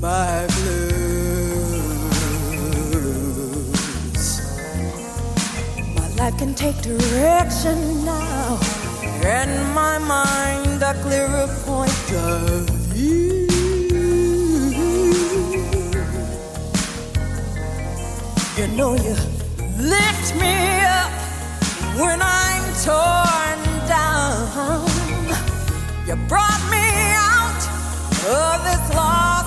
my 0.00 0.46
blues. 0.56 1.70
My 5.96 6.08
life 6.16 6.36
can 6.38 6.54
take 6.54 6.76
direction 6.82 8.04
now, 8.04 8.58
and 9.22 9.74
my 9.74 9.98
mind 9.98 10.82
a 10.82 10.94
clearer 11.02 11.48
point 11.64 12.12
of 12.12 12.68
view. 12.92 13.46
You 18.58 18.66
know 18.76 18.94
you 18.94 19.16
lift 19.78 20.34
me 20.36 20.80
up 20.84 21.12
when 21.98 22.20
I'm 22.20 22.74
torn. 22.84 23.39
You 26.10 26.16
brought 26.26 26.60
me 26.72 26.88
out 27.14 27.62
of 28.26 28.64
this 28.64 28.96
lost 28.96 29.39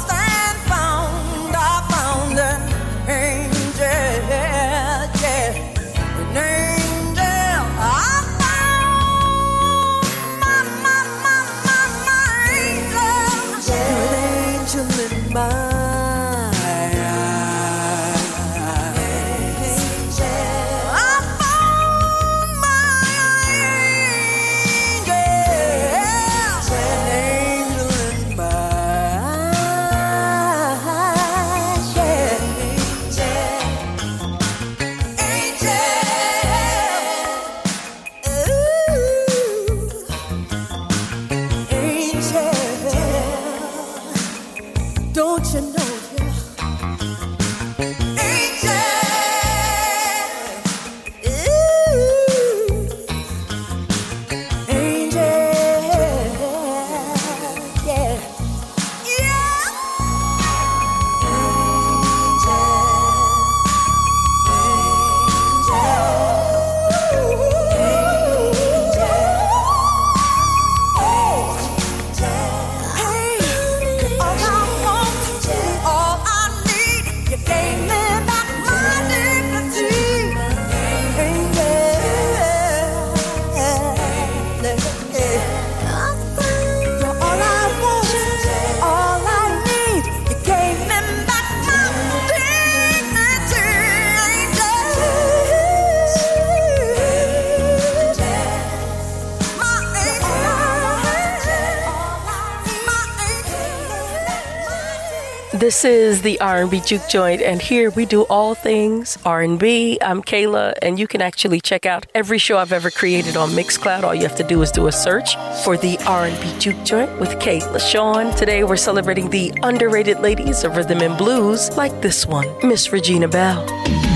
This 105.84 106.16
is 106.16 106.22
the 106.22 106.40
R&B 106.40 106.80
Juke 106.80 107.10
Joint, 107.10 107.42
and 107.42 107.62
here 107.62 107.90
we 107.90 108.06
do 108.06 108.22
all 108.30 108.56
things 108.56 109.18
R&B. 109.26 109.98
I'm 110.02 110.24
K'La, 110.24 110.74
and 110.82 110.98
you 110.98 111.10
can 111.10 111.22
actually 111.22 111.60
check 111.60 111.86
out 111.86 112.06
every 112.16 112.38
show 112.38 112.58
I've 112.58 112.72
ever 112.72 112.90
created 112.90 113.36
on 113.36 113.50
Mixcloud. 113.50 114.04
All 114.04 114.16
you 114.16 114.22
have 114.22 114.38
to 114.38 114.46
do 114.46 114.62
is 114.62 114.72
do 114.72 114.88
a 114.88 114.94
search 114.94 115.36
for 115.66 115.76
the 115.76 115.98
R&B 116.08 116.58
Juke 116.58 116.82
Joint 116.86 117.20
with 117.20 117.32
K'La 117.32 117.82
Shawn. 117.82 118.34
Today 118.38 118.64
we're 118.64 118.78
celebrating 118.78 119.30
the 119.30 119.52
underrated 119.62 120.22
ladies 120.22 120.64
of 120.64 120.78
rhythm 120.78 121.02
and 121.02 121.18
blues, 121.18 121.76
like 121.76 122.02
this 122.02 122.26
one, 122.26 122.48
Miss 122.66 122.94
Regina 122.94 123.28
Belle. 123.28 124.13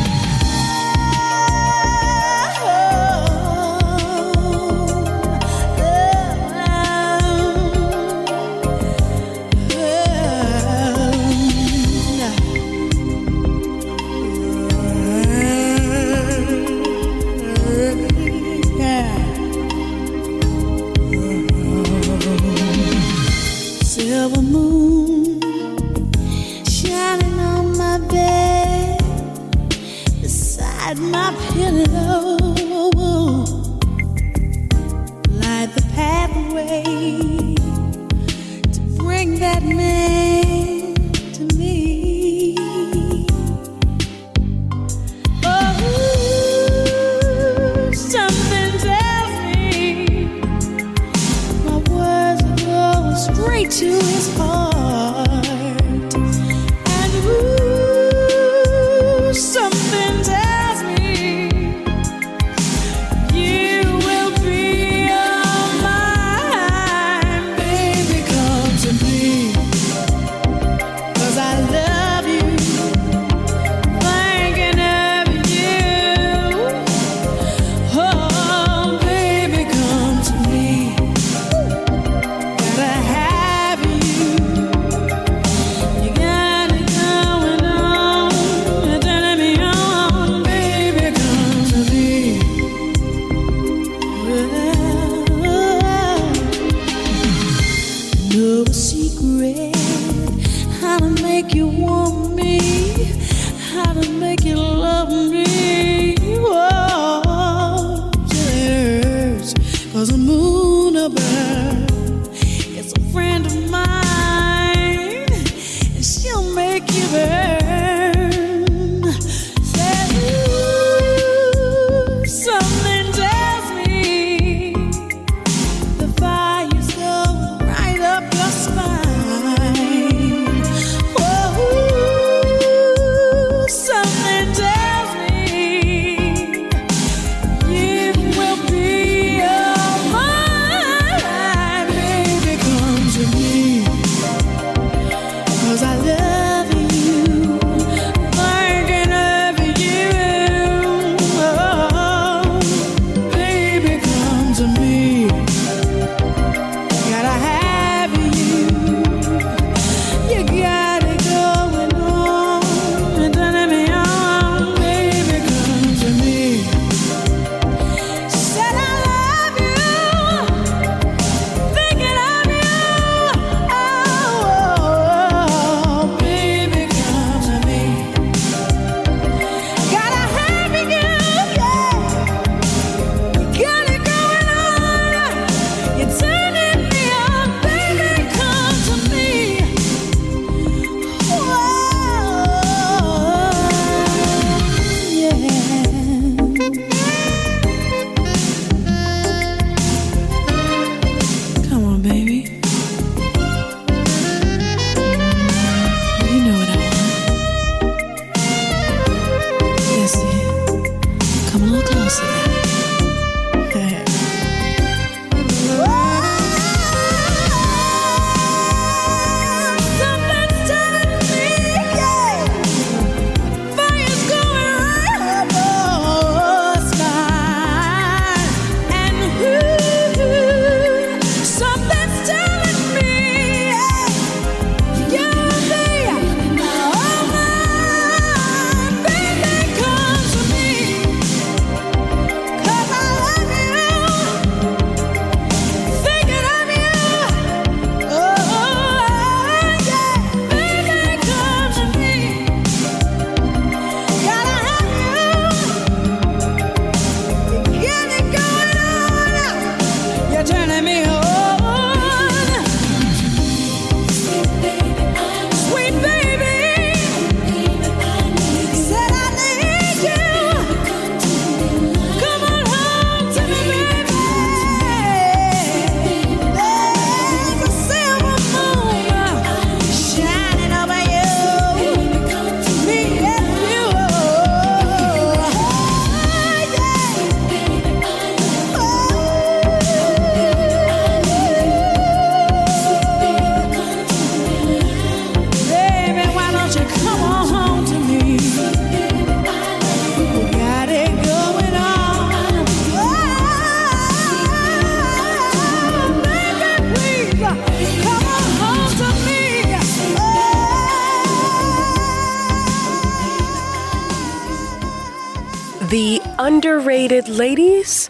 That 39.40 39.64
man 39.64 40.47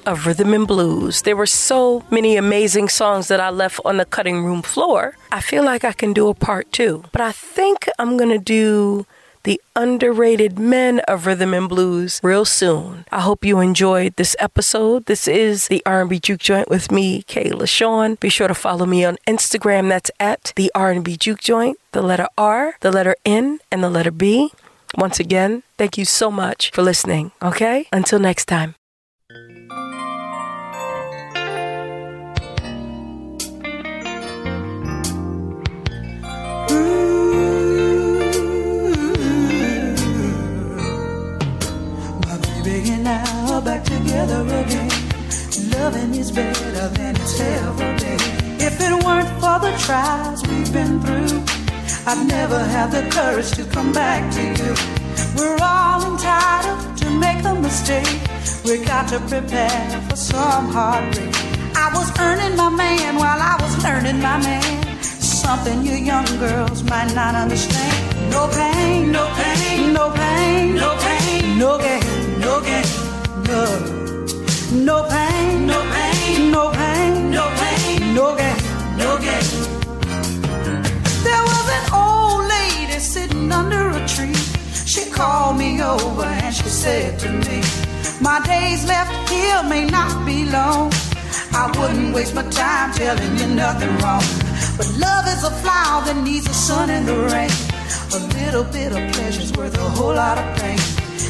of 0.07 0.25
rhythm 0.25 0.53
and 0.53 0.65
blues. 0.65 1.21
There 1.21 1.35
were 1.35 1.45
so 1.45 2.03
many 2.09 2.37
amazing 2.37 2.89
songs 2.89 3.27
that 3.27 3.41
I 3.41 3.49
left 3.49 3.79
on 3.85 3.97
the 3.97 4.05
cutting 4.05 4.43
room 4.43 4.61
floor. 4.61 5.15
I 5.31 5.41
feel 5.41 5.63
like 5.63 5.83
I 5.83 5.91
can 5.91 6.13
do 6.13 6.29
a 6.29 6.33
part 6.33 6.71
two, 6.71 7.03
but 7.11 7.21
I 7.21 7.33
think 7.33 7.87
I'm 7.99 8.17
gonna 8.17 8.39
do 8.39 9.05
the 9.43 9.61
underrated 9.75 10.57
men 10.59 10.99
of 11.07 11.25
rhythm 11.25 11.53
and 11.53 11.69
blues 11.69 12.19
real 12.23 12.45
soon. 12.45 13.05
I 13.11 13.21
hope 13.21 13.45
you 13.45 13.59
enjoyed 13.59 14.15
this 14.15 14.35
episode. 14.39 15.05
This 15.05 15.27
is 15.27 15.67
the 15.67 15.81
R&B 15.85 16.19
Juke 16.19 16.39
Joint 16.39 16.69
with 16.69 16.91
me, 16.91 17.23
K'La 17.23 17.67
Shawn. 17.67 18.15
Be 18.15 18.29
sure 18.29 18.47
to 18.47 18.55
follow 18.55 18.85
me 18.85 19.05
on 19.05 19.17
Instagram. 19.27 19.89
That's 19.89 20.11
at 20.19 20.51
the 20.55 20.71
R&B 20.75 21.17
Juke 21.17 21.39
Joint. 21.39 21.77
The 21.91 22.01
letter 22.01 22.27
R, 22.37 22.75
the 22.81 22.91
letter 22.91 23.15
N, 23.25 23.59
and 23.71 23.83
the 23.83 23.89
letter 23.89 24.11
B. 24.11 24.51
Once 24.97 25.19
again, 25.19 25.63
thank 25.77 25.97
you 25.97 26.05
so 26.05 26.31
much 26.31 26.71
for 26.71 26.81
listening, 26.81 27.31
okay? 27.41 27.87
Until 27.91 28.19
next 28.19 28.45
time. 28.45 28.75
Are 43.07 43.61
back 43.61 43.83
together 43.83 44.41
again. 44.41 44.91
Loving 45.71 46.15
is 46.15 46.31
better 46.31 46.89
than 46.89 47.15
it's 47.15 47.39
ever 47.39 47.89
been. 47.99 48.19
If 48.59 48.81
it 48.81 49.03
weren't 49.05 49.29
for 49.41 49.57
the 49.65 49.73
trials 49.85 50.45
we've 50.47 50.71
been 50.73 50.99
through, 51.01 51.43
I'd 52.05 52.27
never 52.27 52.59
have 52.59 52.91
the 52.91 53.09
courage 53.09 53.51
to 53.51 53.63
come 53.65 53.91
back 53.93 54.21
to 54.35 54.41
you. 54.41 54.73
We're 55.37 55.57
all 55.61 56.11
entitled 56.11 56.97
to 56.97 57.09
make 57.09 57.43
a 57.45 57.55
mistake. 57.55 58.19
We 58.65 58.83
got 58.83 59.07
to 59.09 59.19
prepare 59.19 60.01
for 60.09 60.15
some 60.15 60.69
heartbreak. 60.71 61.33
I 61.75 61.89
was 61.93 62.07
earning 62.19 62.57
my 62.57 62.69
man 62.69 63.15
while 63.15 63.39
I 63.39 63.55
was 63.61 63.83
learning 63.83 64.19
my 64.21 64.37
man. 64.39 64.95
Something 65.01 65.83
you 65.83 65.93
young 65.93 66.25
girls 66.39 66.83
might 66.83 67.13
not 67.15 67.35
understand. 67.35 68.31
No 68.31 68.49
pain, 68.49 69.11
no 69.11 69.25
pain, 69.39 69.93
no 69.93 70.11
pain, 70.11 70.75
no 70.75 70.97
pain, 70.97 71.57
no 71.57 71.77
gain, 71.77 72.26
no, 72.57 72.63
no 74.71 75.03
pain, 75.07 75.67
no 75.67 75.79
pain, 75.93 76.51
no 76.51 76.71
pain, 76.71 77.29
no 77.29 77.45
pain, 77.55 78.15
no 78.15 78.35
gain, 78.35 78.97
no 78.97 79.17
gain. 79.19 79.45
There 81.23 81.43
was 81.51 81.67
an 81.77 81.93
old 81.93 82.47
lady 82.49 82.99
sitting 82.99 83.51
under 83.51 83.91
a 83.91 84.07
tree. 84.07 84.33
She 84.73 85.07
called 85.11 85.59
me 85.59 85.83
over 85.83 86.23
and 86.23 86.53
she 86.53 86.67
said 86.67 87.19
to 87.19 87.29
me, 87.29 87.61
My 88.21 88.41
days 88.43 88.87
left 88.87 89.29
here 89.29 89.61
may 89.61 89.85
not 89.85 90.25
be 90.25 90.45
long. 90.45 90.91
I 91.53 91.65
wouldn't 91.77 92.13
waste 92.15 92.33
my 92.35 92.43
time 92.43 92.93
telling 92.93 93.37
you 93.37 93.47
nothing 93.55 93.93
wrong. 93.99 94.23
But 94.77 94.87
love 94.97 95.25
is 95.27 95.43
a 95.43 95.51
flower 95.63 96.05
that 96.05 96.17
needs 96.23 96.45
the 96.45 96.53
sun 96.53 96.89
and 96.89 97.07
the 97.07 97.17
rain. 97.33 97.51
A 98.13 98.19
little 98.39 98.63
bit 98.63 98.91
of 98.91 99.01
pleasure's 99.13 99.51
worth 99.53 99.77
a 99.77 99.89
whole 99.97 100.15
lot 100.15 100.37
of 100.37 100.47
pain. 100.59 100.79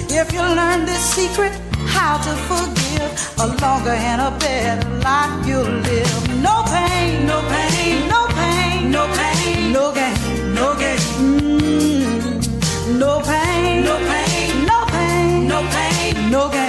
If 0.09 0.31
you 0.33 0.41
learn 0.41 0.85
this 0.85 1.03
secret, 1.15 1.53
how 1.87 2.17
to 2.17 2.33
forgive, 2.49 3.11
a 3.39 3.47
longer 3.61 3.91
and 3.91 4.21
a 4.21 4.31
better 4.39 4.89
life 4.99 5.47
you'll 5.47 5.63
live. 5.63 6.41
No 6.41 6.63
pain, 6.73 7.25
no 7.25 7.41
pain, 7.53 8.07
no 8.07 8.27
pain, 8.39 8.91
no 8.91 9.03
pain, 9.17 9.71
no 9.73 9.91
gain, 9.93 10.53
no 10.53 10.75
gain. 10.81 10.99
Mm, 11.21 12.99
no 12.99 13.21
pain, 13.21 13.83
no 13.83 13.95
pain, 14.11 14.65
no 14.65 14.79
pain, 14.93 15.47
no 15.47 15.59
pain, 15.75 16.31
no 16.31 16.49
gain, 16.49 16.66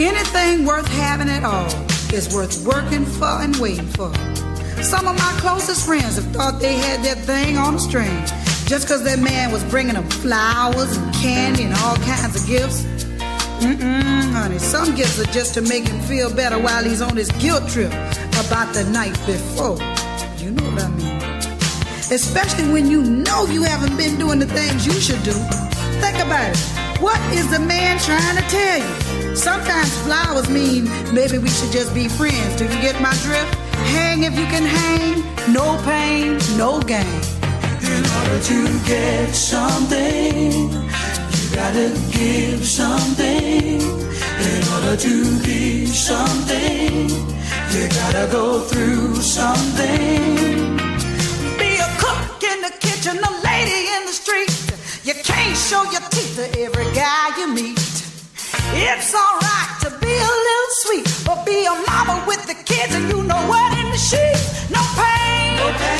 Anything 0.00 0.64
worth 0.64 0.86
having 0.86 1.28
at 1.28 1.42
all 1.42 1.66
is 2.14 2.32
worth 2.32 2.64
working 2.64 3.04
for 3.04 3.42
and 3.42 3.56
waiting 3.56 3.88
for. 3.88 4.14
Some 4.80 5.08
of 5.08 5.16
my 5.16 5.34
closest 5.40 5.84
friends 5.84 6.14
have 6.14 6.26
thought 6.26 6.60
they 6.60 6.74
had 6.74 7.02
that 7.02 7.18
thing 7.18 7.56
on 7.58 7.74
a 7.74 7.80
string 7.80 8.16
just 8.66 8.86
because 8.86 9.02
that 9.02 9.18
man 9.18 9.50
was 9.50 9.64
bringing 9.64 9.94
them 9.94 10.08
flowers 10.08 10.96
and 10.96 11.12
candy 11.16 11.64
and 11.64 11.74
all 11.82 11.96
kinds 11.96 12.40
of 12.40 12.46
gifts. 12.46 12.84
Mm-mm, 13.58 14.30
honey, 14.30 14.58
some 14.58 14.94
gifts 14.94 15.18
are 15.18 15.32
just 15.32 15.54
to 15.54 15.62
make 15.62 15.88
him 15.88 16.00
feel 16.02 16.32
better 16.32 16.60
while 16.60 16.84
he's 16.84 17.02
on 17.02 17.16
his 17.16 17.32
guilt 17.32 17.68
trip 17.68 17.90
about 18.46 18.72
the 18.74 18.88
night 18.92 19.18
before. 19.26 19.78
You 20.38 20.52
know 20.52 20.70
what 20.70 20.80
I 20.80 20.88
mean? 20.90 21.18
Especially 22.14 22.70
when 22.72 22.88
you 22.88 23.02
know 23.02 23.46
you 23.46 23.64
haven't 23.64 23.96
been 23.96 24.16
doing 24.16 24.38
the 24.38 24.46
things 24.46 24.86
you 24.86 24.92
should 24.92 25.24
do. 25.24 25.34
Think 25.98 26.18
about 26.18 26.50
it. 26.50 27.00
What 27.02 27.20
is 27.32 27.50
the 27.50 27.58
man 27.58 27.98
trying 27.98 28.36
to 28.36 28.42
tell 28.42 28.78
you? 28.78 29.17
Sometimes 29.38 29.96
flowers 29.98 30.50
mean 30.50 30.90
maybe 31.14 31.38
we 31.38 31.48
should 31.48 31.70
just 31.70 31.94
be 31.94 32.08
friends. 32.08 32.56
Do 32.56 32.64
you 32.64 32.80
get 32.82 33.00
my 33.00 33.14
drift? 33.22 33.54
Hang 33.94 34.24
if 34.24 34.36
you 34.36 34.44
can 34.46 34.64
hang. 34.64 35.22
No 35.52 35.80
pain, 35.84 36.38
no 36.56 36.80
gain. 36.80 37.06
In 37.86 38.02
order 38.18 38.40
to 38.42 38.58
get 38.84 39.32
something, 39.32 40.72
you 40.72 41.54
gotta 41.54 41.88
give 42.10 42.66
something. 42.66 43.80
In 43.80 44.60
order 44.74 44.96
to 44.96 45.42
be 45.44 45.86
something, 45.86 47.08
you 47.08 47.88
gotta 48.00 48.28
go 48.32 48.58
through 48.58 49.14
something. 49.22 50.34
Be 51.62 51.78
a 51.78 51.90
cook 52.02 52.42
in 52.42 52.60
the 52.60 52.74
kitchen, 52.80 53.16
a 53.18 53.32
lady 53.46 53.86
in 53.96 54.04
the 54.04 54.12
street. 54.12 54.50
You 55.04 55.14
can't 55.22 55.56
show 55.56 55.84
your 55.92 56.02
teeth 56.10 56.34
to 56.36 56.60
every 56.60 56.92
guy 56.92 57.38
you 57.38 57.54
meet. 57.54 58.07
It's 58.74 59.14
alright 59.14 59.80
to 59.82 59.90
be 60.00 60.12
a 60.12 60.32
little 60.46 60.70
sweet, 60.82 61.06
but 61.24 61.44
be 61.44 61.64
a 61.66 61.74
mama 61.88 62.24
with 62.26 62.46
the 62.46 62.54
kids 62.54 62.94
and 62.94 63.08
you 63.08 63.22
know 63.24 63.40
what 63.48 63.78
in 63.78 63.90
the 63.90 63.98
sheets. 63.98 64.70
No 64.70 64.80
pain, 64.96 65.56
No 65.56 65.72
pain. 65.78 65.97